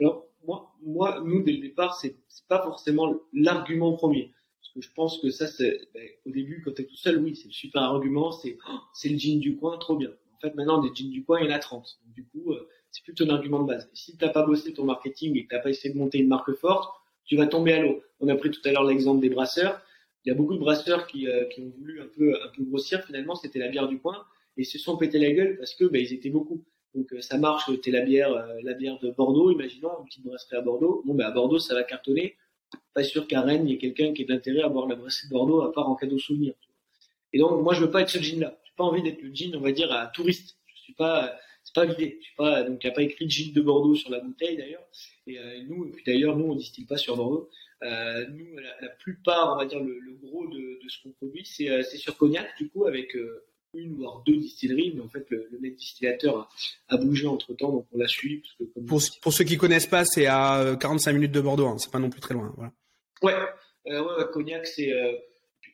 [0.00, 2.14] Alors, moi, moi, nous, dès le départ, c'est
[2.46, 4.32] pas forcément l'argument premier
[4.80, 7.46] je pense que ça, c'est ben, au début, quand tu es tout seul, oui, c'est
[7.46, 10.10] le super argument, c'est oh, le jean du coin, trop bien.
[10.10, 11.98] En fait, maintenant, des jeans du coin, il y en a 30.
[12.04, 13.88] Donc, du coup, euh, c'est plus ton argument de base.
[13.92, 15.98] Et si tu n'as pas bossé ton marketing et que tu n'as pas essayé de
[15.98, 16.92] monter une marque forte,
[17.24, 18.02] tu vas tomber à l'eau.
[18.20, 19.80] On a pris tout à l'heure l'exemple des brasseurs.
[20.24, 22.64] Il y a beaucoup de brasseurs qui, euh, qui ont voulu un peu, un peu
[22.64, 23.04] grossir.
[23.04, 24.24] Finalement, c'était la bière du coin
[24.56, 26.64] et se sont pété la gueule parce que ben, ils étaient beaucoup.
[26.94, 28.30] Donc euh, ça marche, t'es la bière,
[28.62, 31.02] la bière de Bordeaux, imaginons une petite brasserie à Bordeaux.
[31.04, 32.36] Bon ben à Bordeaux ça va cartonner
[32.94, 35.28] pas sûr qu'à Rennes, il y ait quelqu'un qui ait d'intérêt à boire la brasserie
[35.28, 36.54] de Bordeaux à part en cadeau souvenir.
[37.32, 38.58] Et donc, moi, je veux pas être ce jean-là.
[38.64, 40.56] J'ai pas envie d'être le jean, on va dire, à touriste.
[40.66, 42.18] Je suis pas, c'est pas l'idée.
[42.20, 44.56] Je suis pas, donc, il n'y a pas écrit jean de Bordeaux sur la bouteille,
[44.56, 44.86] d'ailleurs.
[45.26, 47.50] Et euh, nous, et puis d'ailleurs, nous, on distille pas sur Bordeaux.
[47.82, 51.82] Euh, nous, la, plupart, on va dire, le, gros de, ce qu'on produit, c'est, euh,
[51.82, 53.16] c'est sur Cognac, du coup, avec
[53.82, 57.72] une voire deux distilleries, mais en fait le, le distillateur a, a bougé entre temps,
[57.72, 58.40] donc on l'a suivi.
[58.40, 61.78] Parce que pour, pour, ceux qui connaissent pas, c'est à 45 minutes de Bordeaux, hein,
[61.78, 62.52] c'est pas non plus très loin.
[62.56, 62.72] Voilà.
[63.22, 63.34] Ouais,
[63.88, 65.12] euh, ouais, Cognac, c'est euh,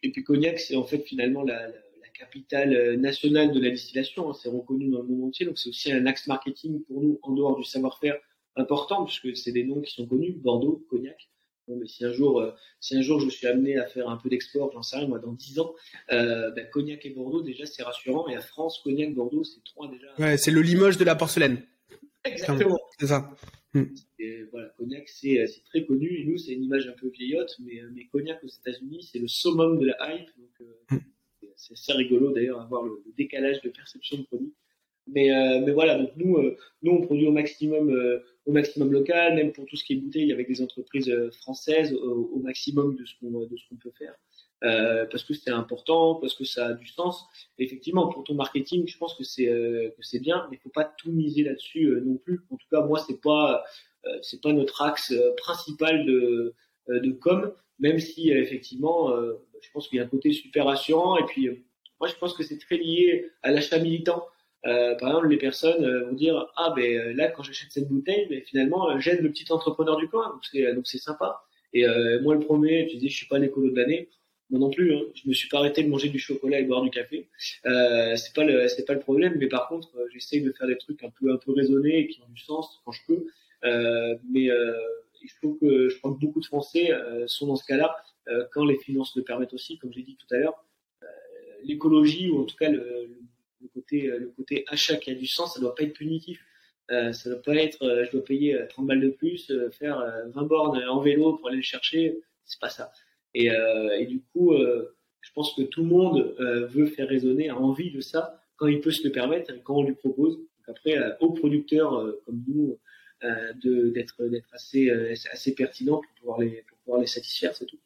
[0.02, 3.70] et puis Cognac, c'est en fait finalement la, la, la, capitale euh, nationale de la
[3.70, 4.30] distillation.
[4.30, 7.18] Hein, c'est reconnu dans le monde entier, donc c'est aussi un axe marketing pour nous
[7.22, 8.16] en dehors du savoir-faire
[8.56, 11.29] important, puisque c'est des noms qui sont connus Bordeaux, Cognac.
[11.70, 12.44] Bon, mais si un jour,
[12.80, 15.18] si un jour je suis amené à faire un peu d'export, j'en sais rien, moi,
[15.18, 15.74] dans 10 ans,
[16.08, 18.28] ben, Cognac et Bordeaux, déjà, c'est rassurant.
[18.28, 20.08] Et à France, Cognac, Bordeaux, c'est trois déjà.
[20.18, 21.62] Ouais, c'est le Limoges de la porcelaine.
[22.24, 22.78] Exactement.
[22.98, 23.30] C'est ça.
[24.18, 26.08] Et voilà, Cognac, c'est très connu.
[26.20, 29.28] Et nous, c'est une image un peu vieillotte, mais, mais Cognac aux États-Unis, c'est le
[29.28, 30.28] summum de la hype.
[30.36, 30.98] Donc, hmm.
[31.56, 34.52] c'est assez rigolo d'ailleurs à voir le, décalage de perception de produit.
[35.06, 38.92] Mais, euh, mais voilà, donc nous, euh, nous on produit au maximum, euh, au maximum
[38.92, 43.04] local, même pour tout ce qui est bouteille avec des entreprises françaises au, maximum de
[43.04, 44.14] ce qu'on de peut faire.
[45.10, 47.26] parce que c'est important, parce que ça a du sens.
[47.58, 49.48] effectivement, pour ton marketing, je pense que c'est
[50.00, 52.40] c'est bien, mais il faut pas tout miser là-dessus non plus.
[52.50, 53.62] En tout cas, moi, c'est pas
[54.22, 56.54] c'est pas notre axe principal de
[56.88, 59.14] de com, même si effectivement,
[59.62, 61.18] je pense qu'il y a un côté super rassurant.
[61.18, 61.64] Et puis,
[62.00, 64.26] moi, je pense que c'est très lié à l'achat militant.
[64.66, 67.88] Euh, par exemple, les personnes euh, vont dire ah ben euh, là quand j'achète cette
[67.88, 71.42] bouteille, mais finalement j'aide le petit entrepreneur du coin, donc c'est donc c'est sympa.
[71.72, 71.86] Et
[72.22, 74.08] moi le premier, tu dis je suis pas l'écolo de l'année,
[74.50, 74.94] moi non plus.
[74.94, 75.02] Hein.
[75.14, 77.28] Je me suis pas arrêté de manger du chocolat et boire du café.
[77.66, 80.76] Euh, c'est pas le c'est pas le problème, mais par contre j'essaye de faire des
[80.76, 83.26] trucs un peu un peu raisonnés et qui ont du sens quand je peux.
[83.64, 86.90] Euh, mais je trouve que je crois que beaucoup de Français
[87.26, 87.96] sont dans ce cas-là
[88.52, 90.64] quand les finances le permettent aussi, comme j'ai dit tout à l'heure.
[91.62, 93.10] L'écologie ou en tout cas le
[93.68, 96.40] côté, euh, le côté achat qui a du sens, ça doit pas être punitif.
[96.90, 100.04] Euh, ça doit pas être, euh, je dois payer 30 balles de plus, faire
[100.34, 102.20] 20 bornes en vélo pour aller le chercher.
[102.44, 102.92] C'est pas ça.
[103.32, 106.34] Et, et du coup, je pense que tout le monde
[106.72, 109.76] veut faire raisonner, a envie de ça quand il peut se le permettre et quand
[109.76, 110.36] on lui propose.
[110.36, 112.76] Donc après, aux producteurs comme nous,
[113.62, 114.90] d'être d'être assez
[115.30, 117.78] assez pertinent pour pouvoir les pour pouvoir les satisfaire, c'est tout.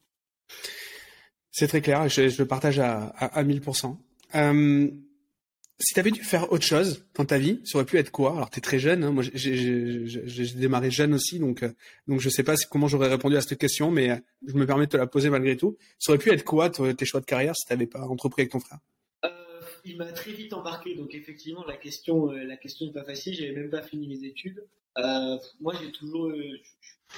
[1.50, 3.98] C'est très clair, je, je le partage à, à, à 1000%.
[5.74, 8.10] Euh, si tu avais dû faire autre chose dans ta vie, ça aurait pu être
[8.10, 8.34] quoi?
[8.36, 11.70] Alors, tu es très jeune, hein, moi j'ai démarré jeune aussi, donc euh,
[12.06, 14.16] donc je sais pas comment j'aurais répondu à cette question, mais euh,
[14.46, 15.76] je me permets de te la poser malgré tout.
[15.98, 18.52] Ça aurait pu être quoi tes choix de carrière si tu n'avais pas entrepris avec
[18.52, 18.78] ton frère?
[19.24, 19.30] Euh,
[19.84, 23.52] Il m'a très vite embarqué, donc effectivement la question la question n'est pas facile, j'avais
[23.52, 24.64] même pas fini mes études.
[25.60, 26.32] moi j'ai toujours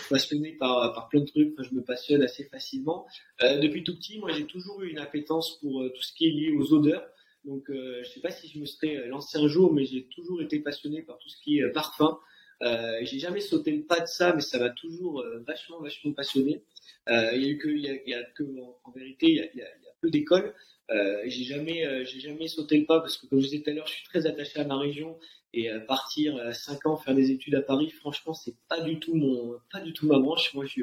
[0.08, 3.06] passionné par, par plein de trucs, je me passionne assez facilement.
[3.40, 6.52] depuis tout petit, moi j'ai toujours eu une appétence pour tout ce qui est lié
[6.56, 7.06] aux odeurs.
[7.46, 10.42] Donc, euh, je sais pas si je me serais lancé un jour, mais j'ai toujours
[10.42, 12.18] été passionné par tout ce qui est euh, parfum.
[12.62, 16.12] Euh, j'ai jamais sauté le pas de ça, mais ça m'a toujours euh, vachement, vachement
[16.12, 16.64] passionné.
[17.08, 18.44] Euh, il y a eu que,
[18.84, 19.68] en, vérité, il y a, il y a,
[20.00, 20.54] peu d'écoles.
[20.90, 23.72] Euh, j'ai jamais, j'ai jamais sauté le pas parce que comme je disais tout à
[23.72, 25.18] l'heure, je suis très attaché à ma région
[25.52, 29.14] et partir à 5 ans faire des études à Paris, franchement, c'est pas du tout
[29.14, 30.52] mon, pas du tout ma branche.
[30.54, 30.82] Moi, je,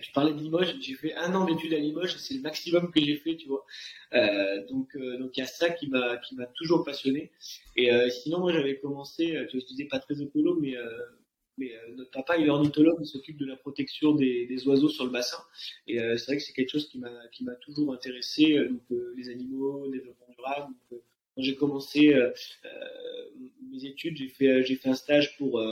[0.00, 3.00] tu parlais de Limoges, j'ai fait un an d'études à Limoges, c'est le maximum que
[3.00, 3.64] j'ai fait, tu vois.
[4.12, 7.30] Euh, donc, euh, donc il y a ça qui m'a qui m'a toujours passionné.
[7.76, 10.74] Et euh, sinon, moi, j'avais commencé, tu disais pas très écolo, mais
[11.58, 15.06] mais notre papa, il est ornithologue, il s'occupe de la protection des, des, oiseaux sur
[15.06, 15.42] le bassin.
[15.86, 18.82] Et c'est vrai que c'est quelque chose qui m'a qui m'a toujours intéressé, donc
[19.16, 20.74] les animaux, développement durable.
[21.36, 22.32] Quand j'ai commencé euh,
[23.70, 25.62] mes études, j'ai fait un stage pour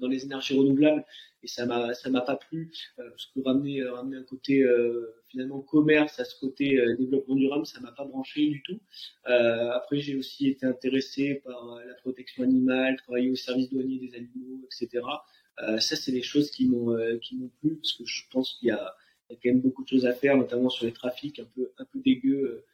[0.00, 1.04] dans les énergies renouvelables
[1.44, 5.60] et ça m'a m'a pas plu euh, parce que ramener euh, un côté euh, finalement
[5.60, 8.80] commerce à ce côté développement durable ça m'a pas branché du tout.
[9.24, 14.60] Après j'ai aussi été intéressé par la protection animale travailler au service douanier des animaux
[14.66, 15.04] etc
[15.78, 16.96] ça c'est des choses qui m'ont
[17.60, 18.96] plu parce que je pense qu'il y a,
[19.28, 21.48] il y a quand même beaucoup de choses à faire notamment sur les trafics un
[21.54, 22.64] peu un peu dégueux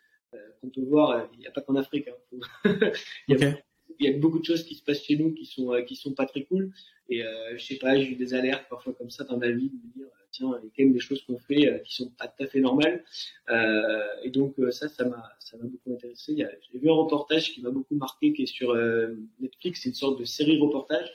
[0.60, 2.38] qu'on peut voir il n'y a pas qu'en Afrique hein.
[3.28, 3.54] il y a
[4.00, 5.94] il y a beaucoup de choses qui se passent chez nous qui sont euh, qui
[5.94, 6.72] sont pas très cool.
[7.08, 9.68] Et euh, je sais pas, j'ai eu des alertes parfois comme ça dans ma vie
[9.68, 11.78] de me dire euh, tiens, il y a quand même des choses qu'on fait euh,
[11.78, 13.04] qui sont pas tout à fait normales.
[13.50, 16.34] Euh, et donc ça, ça m'a ça m'a beaucoup intéressé.
[16.36, 18.74] J'ai vu un reportage qui m'a beaucoup marqué qui est sur
[19.40, 21.10] Netflix, c'est une sorte de série reportage.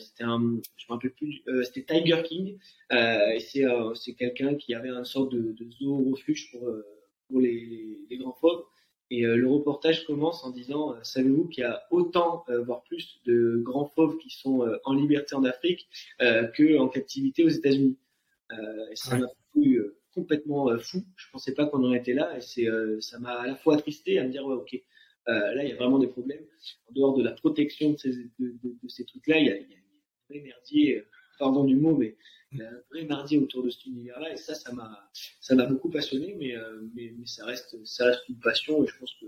[0.00, 2.58] c'était un, je me rappelle plus, c'était Tiger King.
[2.90, 3.64] et c'est
[3.94, 6.66] c'est quelqu'un qui avait une sorte de, de zoo refuge pour
[7.28, 8.64] pour les, les grands fauves.
[9.10, 12.82] Et euh, le reportage commence en disant euh, Savez-vous qu'il y a autant, euh, voire
[12.84, 15.88] plus, de grands fauves qui sont en liberté en Afrique
[16.20, 17.98] qu'en captivité aux États-Unis
[18.90, 19.78] Et ça m'a ouais.
[20.14, 21.04] complètement fou.
[21.16, 22.36] Je pensais pas qu'on en était là.
[22.36, 22.66] Et c'est,
[23.00, 24.76] ça m'a à la fois attristé à me dire ouais, ok,
[25.26, 26.44] là il y a vraiment des problèmes.
[26.88, 29.56] En dehors de la protection de ces, de, de, de ces trucs-là, il y a,
[29.56, 31.04] il y a un vrai merdier.
[31.38, 32.16] Pardon du mot, mais
[32.56, 35.54] il y a un vrai mardi autour de cet univers-là, et ça, ça m'a, ça
[35.54, 38.98] m'a beaucoup passionné, mais, euh, mais, mais, ça reste, ça reste une passion, et je
[38.98, 39.26] pense que,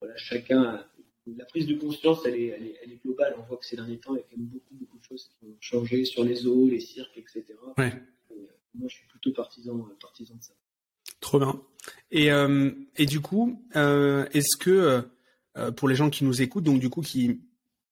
[0.00, 0.84] voilà, chacun,
[1.26, 3.34] la prise de conscience, elle est, elle est, elle est globale.
[3.38, 5.30] On voit que ces derniers temps, il y a quand même beaucoup, beaucoup de choses
[5.38, 7.44] qui ont changé sur les eaux, les cirques, etc.
[7.78, 7.92] Ouais.
[8.30, 10.54] Et, euh, moi, je suis plutôt partisan, partisan de ça.
[11.20, 11.62] Trop bien.
[12.10, 15.04] Et, euh, et du coup, euh, est-ce que,
[15.56, 17.40] euh, pour les gens qui nous écoutent, donc du coup, qui,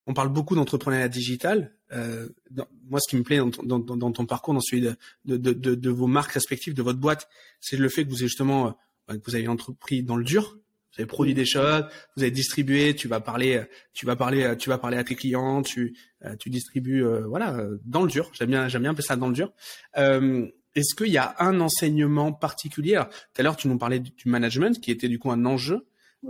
[0.07, 4.61] on parle beaucoup d'entrepreneuriat digital, moi, ce qui me plaît dans, dans, ton parcours, dans
[4.61, 7.29] celui de, de, de, de, vos marques respectives, de votre boîte,
[7.61, 8.77] c'est le fait que vous avez justement,
[9.09, 10.57] que vous avez entrepris dans le dur,
[10.93, 11.85] vous avez produit des choses,
[12.17, 13.63] vous avez distribué, tu vas parler,
[13.93, 15.97] tu vas parler, tu vas parler à tes clients, tu,
[16.39, 18.31] tu distribues, voilà, dans le dur.
[18.35, 19.53] J'aime bien, j'aime bien un peu ça dans le dur.
[19.97, 23.03] Euh, est-ce qu'il y a un enseignement particulier?
[23.35, 25.87] Tout à l'heure, tu nous parlais du management, qui était du coup un enjeu.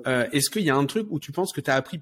[0.07, 2.01] Euh, est-ce qu'il y a un truc où tu penses que tu as appris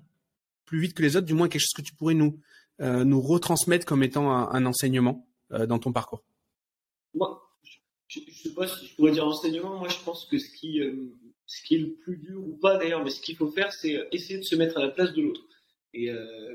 [0.64, 2.38] plus vite que les autres, du moins quelque chose que tu pourrais nous, euh,
[2.80, 6.24] nous retransmettre comme étant un, enseignement euh, dans ton parcours
[7.14, 7.42] Moi,
[8.06, 9.78] je ne sais pas si je pourrais dire enseignement.
[9.78, 10.80] Moi, je pense que ce qui,
[11.46, 14.08] ce qui est le plus dur ou pas d'ailleurs, mais ce qu'il faut faire, c'est
[14.12, 15.42] essayer de se mettre à la place de l'autre.
[15.94, 16.10] Et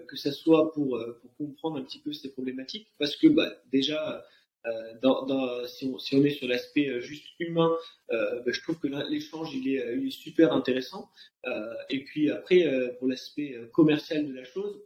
[0.07, 0.97] que ça soit pour,
[1.37, 4.23] comprendre un petit peu ces problématiques, parce que bah, déjà,
[4.65, 7.71] euh, si, on, est sur l'aspect euh, juste humain,
[8.11, 11.09] euh, ben, je trouve que l'échange il est, super intéressant.
[11.45, 12.65] Euh, et puis après,
[12.99, 14.81] pour l'aspect commercial de la chose,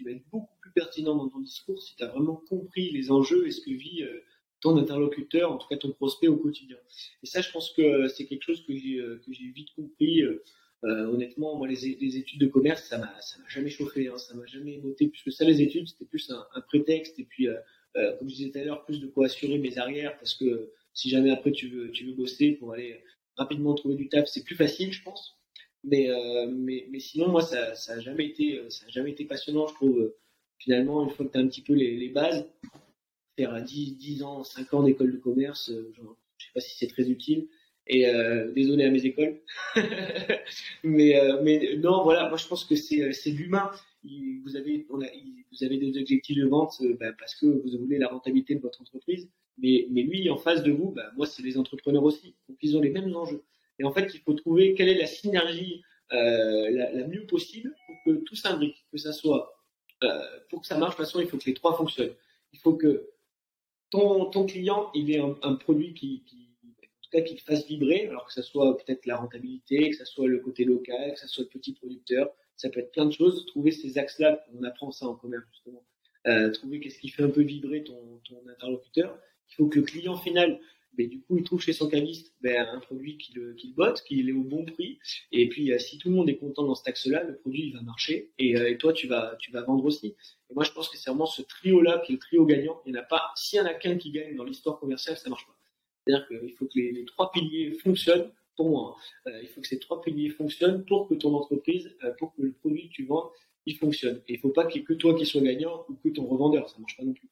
[0.00, 3.10] tu vas être beaucoup plus pertinent dans ton discours si tu as vraiment compris les
[3.10, 4.02] enjeux et ce que vit
[4.60, 6.76] ton interlocuteur, en tout cas ton prospect au quotidien.
[7.22, 10.22] Et ça, je pense que c'est quelque chose que j'ai j'ai vite compris.
[10.84, 13.14] Euh, honnêtement, moi, les, études de commerce, ça m'a,
[13.48, 15.44] jamais chauffé, hein, ça m'a jamais noté plus que ça.
[15.44, 18.84] Les études, c'était plus un, prétexte et puis euh, comme je disais tout à l'heure,
[18.84, 22.52] plus de quoi assurer mes arrières parce que si jamais après tu veux, tu bosser
[22.52, 23.02] pour aller
[23.36, 25.39] rapidement trouver du taf, c'est plus facile, je pense.
[25.84, 29.74] Mais, euh, mais, mais sinon, moi, ça, ça jamais été, a jamais été passionnant, je
[29.74, 30.14] trouve.
[30.58, 32.46] Finalement, une fois que tu as un petit peu les, les bases,
[33.36, 36.76] faire 10, 10 ans, 5 ans d'école de commerce, euh, genre, je sais pas si
[36.76, 37.48] c'est très utile.
[37.86, 39.40] Et euh, désolé à mes écoles.
[40.84, 43.70] mais, euh, mais non, voilà, moi je pense que c'est, l'humain
[44.02, 48.08] vous avez, vous avez des objectifs de vente euh, bah, parce que vous voulez la
[48.08, 49.28] rentabilité de votre entreprise,
[49.58, 52.34] mais, mais lui, en face de vous, bah, moi, c'est les entrepreneurs aussi.
[52.48, 53.42] Donc, ils ont les mêmes enjeux.
[53.80, 57.96] Et en fait, il faut trouver quelle est la synergie euh, la, mieux possible pour
[58.04, 59.58] que tout s'imbrique, que ça soit,
[60.04, 60.20] euh,
[60.50, 62.12] pour que ça marche, de toute façon, il faut que les trois fonctionnent.
[62.52, 63.08] Il faut que
[63.88, 66.46] ton, ton client, il ait un, produit qui, qui
[67.10, 70.64] qui fasse vibrer, alors que ça soit peut-être la rentabilité, que ça soit le côté
[70.64, 73.46] local, que ça soit le petit producteur, ça peut être plein de choses.
[73.46, 75.84] Trouver ces axes-là, on apprend ça en commerce justement.
[76.28, 79.18] Euh, trouver qu'est-ce qui fait un peu vibrer ton, ton interlocuteur.
[79.48, 80.60] Il faut que le client final,
[80.94, 84.28] ben, du coup, il trouve chez son caviste ben, un produit qui le, botte, qu'il
[84.28, 84.98] est au bon prix.
[85.32, 87.80] Et puis, euh, si tout le monde est content dans cet axe-là, le produit va
[87.82, 90.14] marcher et, euh, et, toi, tu vas, tu vas vendre aussi.
[90.50, 92.80] Et moi, je pense que c'est vraiment ce trio-là qui est le trio gagnant.
[92.86, 93.32] Il n'y en a pas.
[93.36, 95.56] S'il y en a qu'un qui gagne dans l'histoire commerciale, ça marche pas.
[96.06, 98.30] C'est-à-dire qu'il faut que les, trois piliers fonctionnent
[98.60, 98.94] Hein.
[99.26, 102.52] Euh, il faut que ces trois piliers fonctionnent pour que ton entreprise, pour que le
[102.52, 103.30] produit que tu vends,
[103.66, 104.22] il fonctionne.
[104.28, 106.78] Et il faut pas qu'il que toi qui sois gagnant ou que ton revendeur, ça
[106.78, 107.28] marche pas non plus.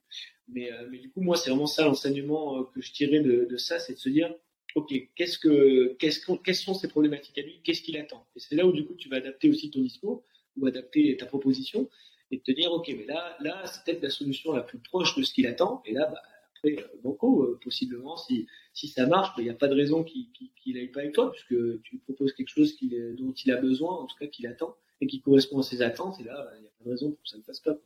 [0.48, 3.78] Mais, euh, mais du coup, moi, c'est vraiment ça l'enseignement que je tirais de, ça,
[3.78, 4.32] c'est de se dire,
[4.74, 8.26] ok, qu'est-ce que, qu'est-ce quelles sont ces problématiques à lui, qu'est-ce qu'il attend?
[8.36, 10.22] Et c'est là où du coup, tu vas adapter aussi ton discours
[10.56, 11.88] ou adapter ta proposition
[12.30, 15.22] et te dire, ok, mais là, là, c'est peut-être la solution la plus proche de
[15.22, 15.82] ce qu'il attend.
[15.86, 16.20] Et là, bah,
[16.56, 20.28] après, beaucoup, possiblement, si si ça marche, il n'y a pas de raison qu'il
[20.66, 24.16] n'aille pas avec toi, puisque tu proposes quelque chose dont il a besoin, en tout
[24.18, 26.84] cas qu'il attend, et qui correspond à ses attentes, et là, il n'y a pas
[26.84, 27.76] de raison pour que ça ne fasse pas.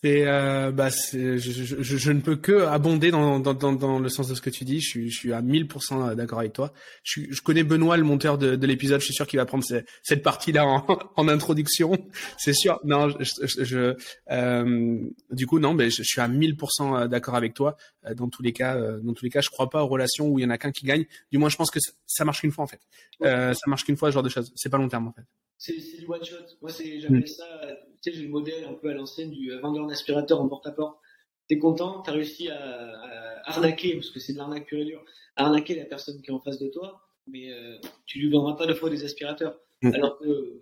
[0.00, 4.08] C'est, euh, bah, je, je, je, ne peux que abonder dans, dans, dans, dans, le
[4.08, 4.80] sens de ce que tu dis.
[4.80, 6.72] Je suis, je suis à 1000% d'accord avec toi.
[7.02, 9.00] Je, je, connais Benoît, le monteur de, de l'épisode.
[9.00, 9.64] Je suis sûr qu'il va prendre
[10.02, 10.86] cette partie-là en,
[11.16, 11.92] en, introduction.
[12.36, 12.78] C'est sûr.
[12.84, 13.96] Non, je,
[14.30, 14.98] euh,
[15.32, 17.76] du coup, non, mais je, suis à 1000% d'accord avec toi.
[18.08, 20.28] Euh, dans tous les cas, euh, dans tous les cas, je crois pas aux relations
[20.28, 21.06] où il y en a qu'un qui gagne.
[21.30, 22.80] Du moins, je pense que ça marche qu'une fois en fait.
[23.22, 24.52] Euh, ça marche qu'une fois, ce genre de choses.
[24.54, 25.24] C'est pas long terme en fait.
[25.56, 26.36] C'est du one shot.
[26.62, 27.26] Moi, c'est j'appelle mm.
[27.26, 27.44] ça
[28.02, 30.98] tu sais, j'ai le modèle un peu à l'ancienne du vendeur d'aspirateur en porte-à-porte.
[31.48, 35.04] T'es content, t'as réussi à, arnaquer, parce que c'est de l'arnaque pure et dure,
[35.36, 38.54] à arnaquer la personne qui est en face de toi, mais euh, tu lui vendras
[38.54, 39.58] pas deux fois des aspirateurs.
[39.82, 39.94] Mm.
[39.94, 40.60] Alors que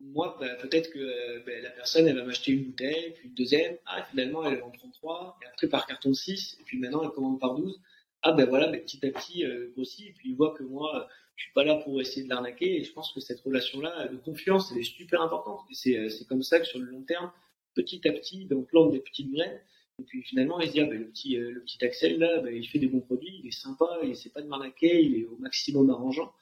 [0.00, 3.76] moi, bah, peut-être que bah, la personne, elle va m'acheter une bouteille, puis une deuxième,
[3.86, 7.10] ah, finalement, elle en prend trois, et après par carton 6, et puis maintenant, elle
[7.10, 7.80] commande par 12.
[8.22, 11.08] Ah, ben voilà, ben, petit à petit, euh, grossit, et puis il voit que moi,
[11.36, 14.16] je suis pas là pour essayer de l'arnaquer et je pense que cette relation-là de
[14.16, 15.60] confiance, elle est super importante.
[15.70, 17.32] Et c'est, euh, comme ça que sur le long terme,
[17.74, 19.60] petit à petit, ben, on plante des petites graines.
[19.98, 22.40] Et puis finalement, il se dit, ah, ben, le petit, euh, le petit Axel là,
[22.40, 25.16] ben, il fait des bons produits, il est sympa, il essaie pas de m'arnaquer, il
[25.16, 26.32] est au maximum arrangeant.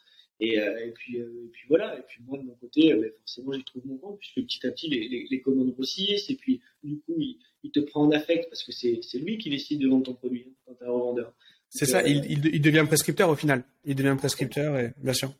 [0.40, 1.98] Et, euh, et, puis, et puis voilà.
[1.98, 4.70] Et puis moi de mon côté, ben, forcément, j'y trouve mon compte puisque petit à
[4.70, 6.30] petit les, les, commandes grossissent.
[6.30, 9.80] Et puis du coup, il, te prend en affect parce que c'est, lui qui décide
[9.80, 11.34] de vendre ton produit hein, quand t'es un revendeur.
[11.70, 13.62] C'est ça, il, il, devient prescripteur au final.
[13.84, 15.32] Il devient prescripteur, et, bien sûr.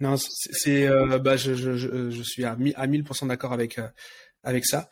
[0.00, 1.76] Non, c'est, euh, bah, je, je,
[2.10, 3.88] je, suis à, à 1000% d'accord avec, euh,
[4.42, 4.88] avec ça.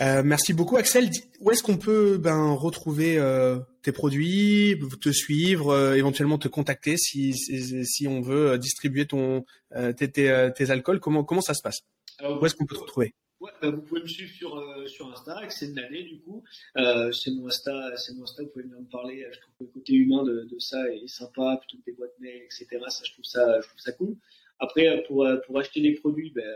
[0.00, 1.10] Euh, merci beaucoup, Axel.
[1.40, 6.96] Où est-ce qu'on peut ben, retrouver euh, tes produits, te suivre, euh, éventuellement te contacter
[6.96, 9.44] si, si, si, on veut distribuer ton,
[9.96, 11.00] tes, tes, tes alcools?
[11.00, 11.80] Comment, comment ça se passe?
[12.22, 13.14] Où est-ce qu'on peut te retrouver?
[13.40, 16.44] Bah, vous pouvez me suivre sur, euh, sur Insta, Axel Nané, du coup.
[16.76, 19.26] Euh, c'est mon Insta, c'est mon Insta, vous pouvez venir me parler.
[19.32, 22.18] Je trouve que le côté humain de, de ça est sympa, plutôt que des boîtes
[22.20, 22.66] mail, etc.
[22.88, 24.16] Ça, je trouve ça, je trouve ça cool.
[24.58, 26.54] Après, pour, pour acheter les produits, ben,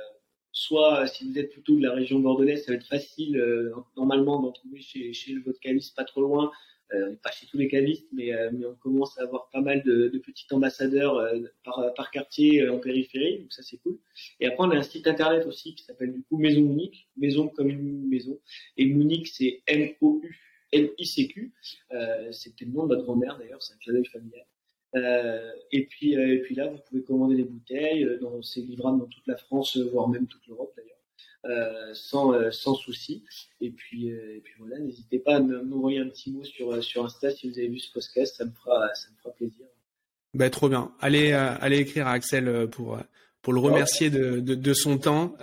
[0.53, 3.43] soit si vous êtes plutôt de la région bordelaise, ça va être facile
[3.97, 6.53] normalement d'en trouver chez, chez le vodkaliste pas trop loin.
[6.95, 9.83] Euh, pas chez tous les cavistes, mais, euh, mais on commence à avoir pas mal
[9.83, 13.99] de, petits ambassadeurs euh, par, quartier en périphérie, donc ça c'est cool.
[14.41, 17.49] Et après on a un site internet aussi qui s'appelle du coup Maison Mounique, maison
[17.49, 18.39] comme une maison,
[18.77, 21.53] et Mounique c'est M-O-U-N-I-C-Q,
[21.93, 24.47] euh, c'était le nom de notre grand-mère d'ailleurs, c'est un clin familial.
[24.95, 26.15] Euh, et puis
[26.55, 28.09] là vous pouvez commander des bouteilles,
[28.43, 30.94] c'est livrable dans toute la France, voire même toute l'Europe d'ailleurs.
[31.47, 33.23] Euh, sans, euh, sans souci.
[33.61, 37.05] Et puis, euh, et puis voilà, n'hésitez pas à m'envoyer un petit mot sur, sur
[37.05, 39.67] Insta si vous avez vu ce podcast, ça me fera, ça me fera plaisir.
[40.33, 40.93] Ben, trop bien.
[41.01, 42.99] Allez, allez écrire à Axel pour,
[43.43, 45.37] pour le remercier de, de, son temps.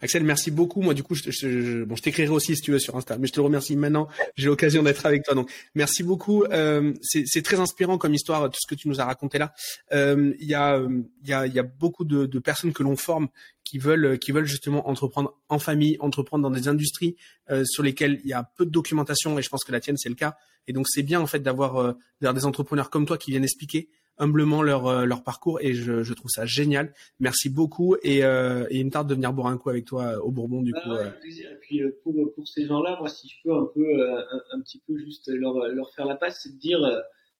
[0.00, 0.80] Axel, merci beaucoup.
[0.80, 3.32] Moi, du coup, je, bon, je t'écrirai aussi si tu veux sur Insta, mais je
[3.34, 4.08] te remercie maintenant.
[4.36, 6.44] J'ai l'occasion d'être avec toi, donc merci beaucoup.
[6.44, 9.52] Euh, c'est très inspirant comme histoire tout ce que tu nous as raconté là.
[9.92, 10.82] Il y a
[11.24, 13.28] y a y a beaucoup de personnes que l'on forme
[13.70, 17.16] qui veulent qui veulent justement entreprendre en famille, entreprendre dans des industries
[17.50, 19.96] euh, sur lesquelles il y a peu de documentation et je pense que la tienne
[19.96, 20.36] c'est le cas.
[20.66, 23.88] Et donc c'est bien en fait d'avoir euh, des entrepreneurs comme toi qui viennent expliquer
[24.18, 26.92] humblement leur, euh, leur parcours et je, je trouve ça génial.
[27.20, 30.04] Merci beaucoup et, euh, et il me tarde de venir boire un coup avec toi
[30.04, 30.90] euh, au Bourbon du coup.
[30.90, 31.48] Avec plaisir.
[31.52, 34.82] Et puis pour, pour ces gens-là, moi si je peux un peu un, un, petit
[34.84, 36.80] peu juste leur, leur faire la passe, c'est de dire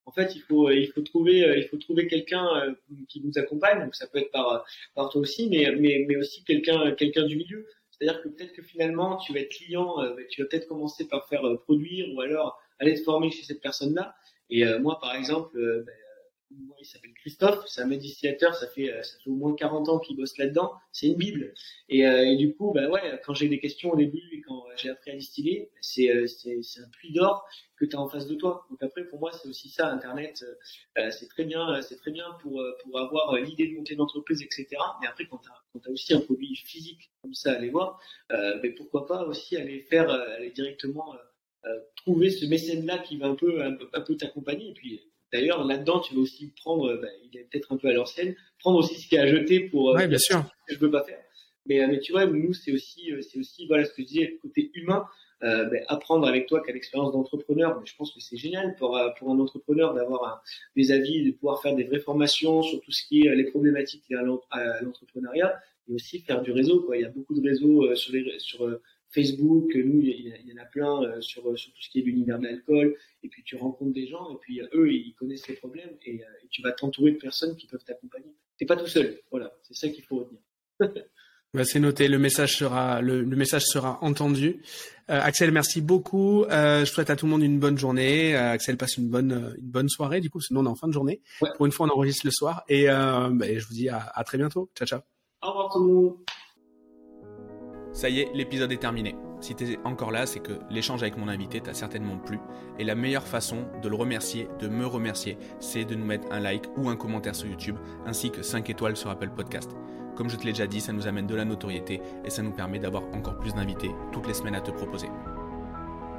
[0.07, 2.74] en fait il faut il faut trouver il faut trouver quelqu'un
[3.09, 3.80] qui nous accompagne.
[3.84, 7.36] Donc ça peut être par par toi aussi, mais mais mais aussi quelqu'un quelqu'un du
[7.36, 7.66] milieu.
[7.90, 9.96] C'est-à-dire que peut-être que finalement tu vas être client,
[10.30, 14.14] tu vas peut-être commencer par faire produire ou alors aller te former chez cette personne-là.
[14.48, 15.84] Et moi par exemple moi,
[16.80, 17.12] il s'appelle?
[17.14, 20.36] Christophe, c'est un médiciateur, ça fait, euh, ça fait au moins 40 ans qu'il bosse
[20.38, 21.55] là-dedans, c'est une bible.
[21.88, 24.64] Et, euh, et, du coup, bah ouais, quand j'ai des questions au début et quand
[24.76, 27.46] j'ai appris à distiller, c'est, euh, un puits d'or
[27.76, 28.66] que tu as en face de toi.
[28.70, 30.44] Donc après, pour moi, c'est aussi ça, Internet,
[31.11, 32.62] c'est très bien, c'est très bien pour,
[32.94, 34.66] avoir l'idée de monter une entreprise, etc.
[35.01, 38.70] Mais après, quand tu as, aussi un produit physique comme ça à aller voir, mais
[38.70, 41.14] pourquoi pas aussi aller faire, aller directement
[41.96, 44.70] trouver ce mécène-là qui va un peu, un peu t'accompagner.
[44.70, 45.01] Et puis,
[45.32, 48.34] D'ailleurs, là-dedans, tu vas aussi prendre, euh, bah, il est peut-être un peu à l'ancienne,
[48.58, 50.38] prendre aussi ce qui est à jeter pour euh, ouais, bien sûr.
[50.38, 51.20] ce que je peux pas faire.
[51.66, 54.30] Mais, euh, mais tu vois, nous, c'est aussi, c'est aussi, voilà, ce que je disais,
[54.32, 55.06] le côté humain,
[55.42, 59.00] euh, bah, apprendre avec toi qu'à l'expérience d'entrepreneur, mais je pense que c'est génial pour,
[59.18, 60.42] pour un entrepreneur d'avoir
[60.76, 64.04] des avis, de pouvoir faire des vraies formations sur tout ce qui est les problématiques
[64.10, 64.18] liées
[64.50, 65.58] à l'entrepreneuriat
[65.88, 66.82] et aussi faire du réseau.
[66.82, 66.96] Quoi.
[66.96, 68.68] Il y a beaucoup de réseaux sur, les, sur
[69.11, 72.38] Facebook, nous, il y, en a plein euh, sur, sur tout ce qui est l'univers
[72.38, 72.96] de l'alcool.
[73.22, 76.22] Et puis tu rencontres des gens, et puis euh, eux, ils connaissent les problèmes, et,
[76.22, 78.32] euh, et tu vas t'entourer de personnes qui peuvent t'accompagner.
[78.58, 79.18] T'es pas tout seul.
[79.30, 80.40] Voilà, c'est ça qu'il faut retenir.
[81.54, 84.62] bah, c'est noté, le message sera le, le message sera entendu.
[85.11, 86.44] Euh, Axel, merci beaucoup.
[86.44, 88.36] Euh, je souhaite à tout le monde une bonne journée.
[88.36, 90.20] Euh, Axel passe une bonne une bonne soirée.
[90.20, 91.20] Du coup, sinon on est en fin de journée.
[91.40, 91.50] Ouais.
[91.56, 92.62] Pour une fois, on enregistre le soir.
[92.68, 94.70] Et bah, je vous dis à, à très bientôt.
[94.76, 95.00] Ciao, ciao.
[95.42, 96.16] Au revoir tout le monde.
[97.93, 99.16] Ça y est, l'épisode est terminé.
[99.41, 102.38] Si tu es encore là, c'est que l'échange avec mon invité t'a certainement plu.
[102.78, 106.41] Et la meilleure façon de le remercier, de me remercier, c'est de nous mettre un
[106.41, 107.76] like ou un commentaire sur YouTube,
[108.07, 109.70] ainsi que 5 étoiles sur Apple Podcast.
[110.14, 112.53] Comme je te l'ai déjà dit, ça nous amène de la notoriété et ça nous
[112.53, 115.09] permet d'avoir encore plus d'invités toutes les semaines à te proposer.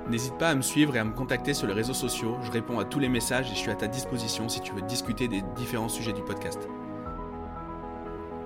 [0.09, 2.79] N'hésite pas à me suivre et à me contacter sur les réseaux sociaux, je réponds
[2.79, 5.43] à tous les messages et je suis à ta disposition si tu veux discuter des
[5.55, 6.67] différents sujets du podcast.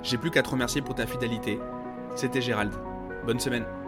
[0.04, 1.60] J'ai plus qu'à te remercier pour ta fidélité.
[2.16, 2.74] C'était Gérald.
[3.26, 3.85] Bonne semaine.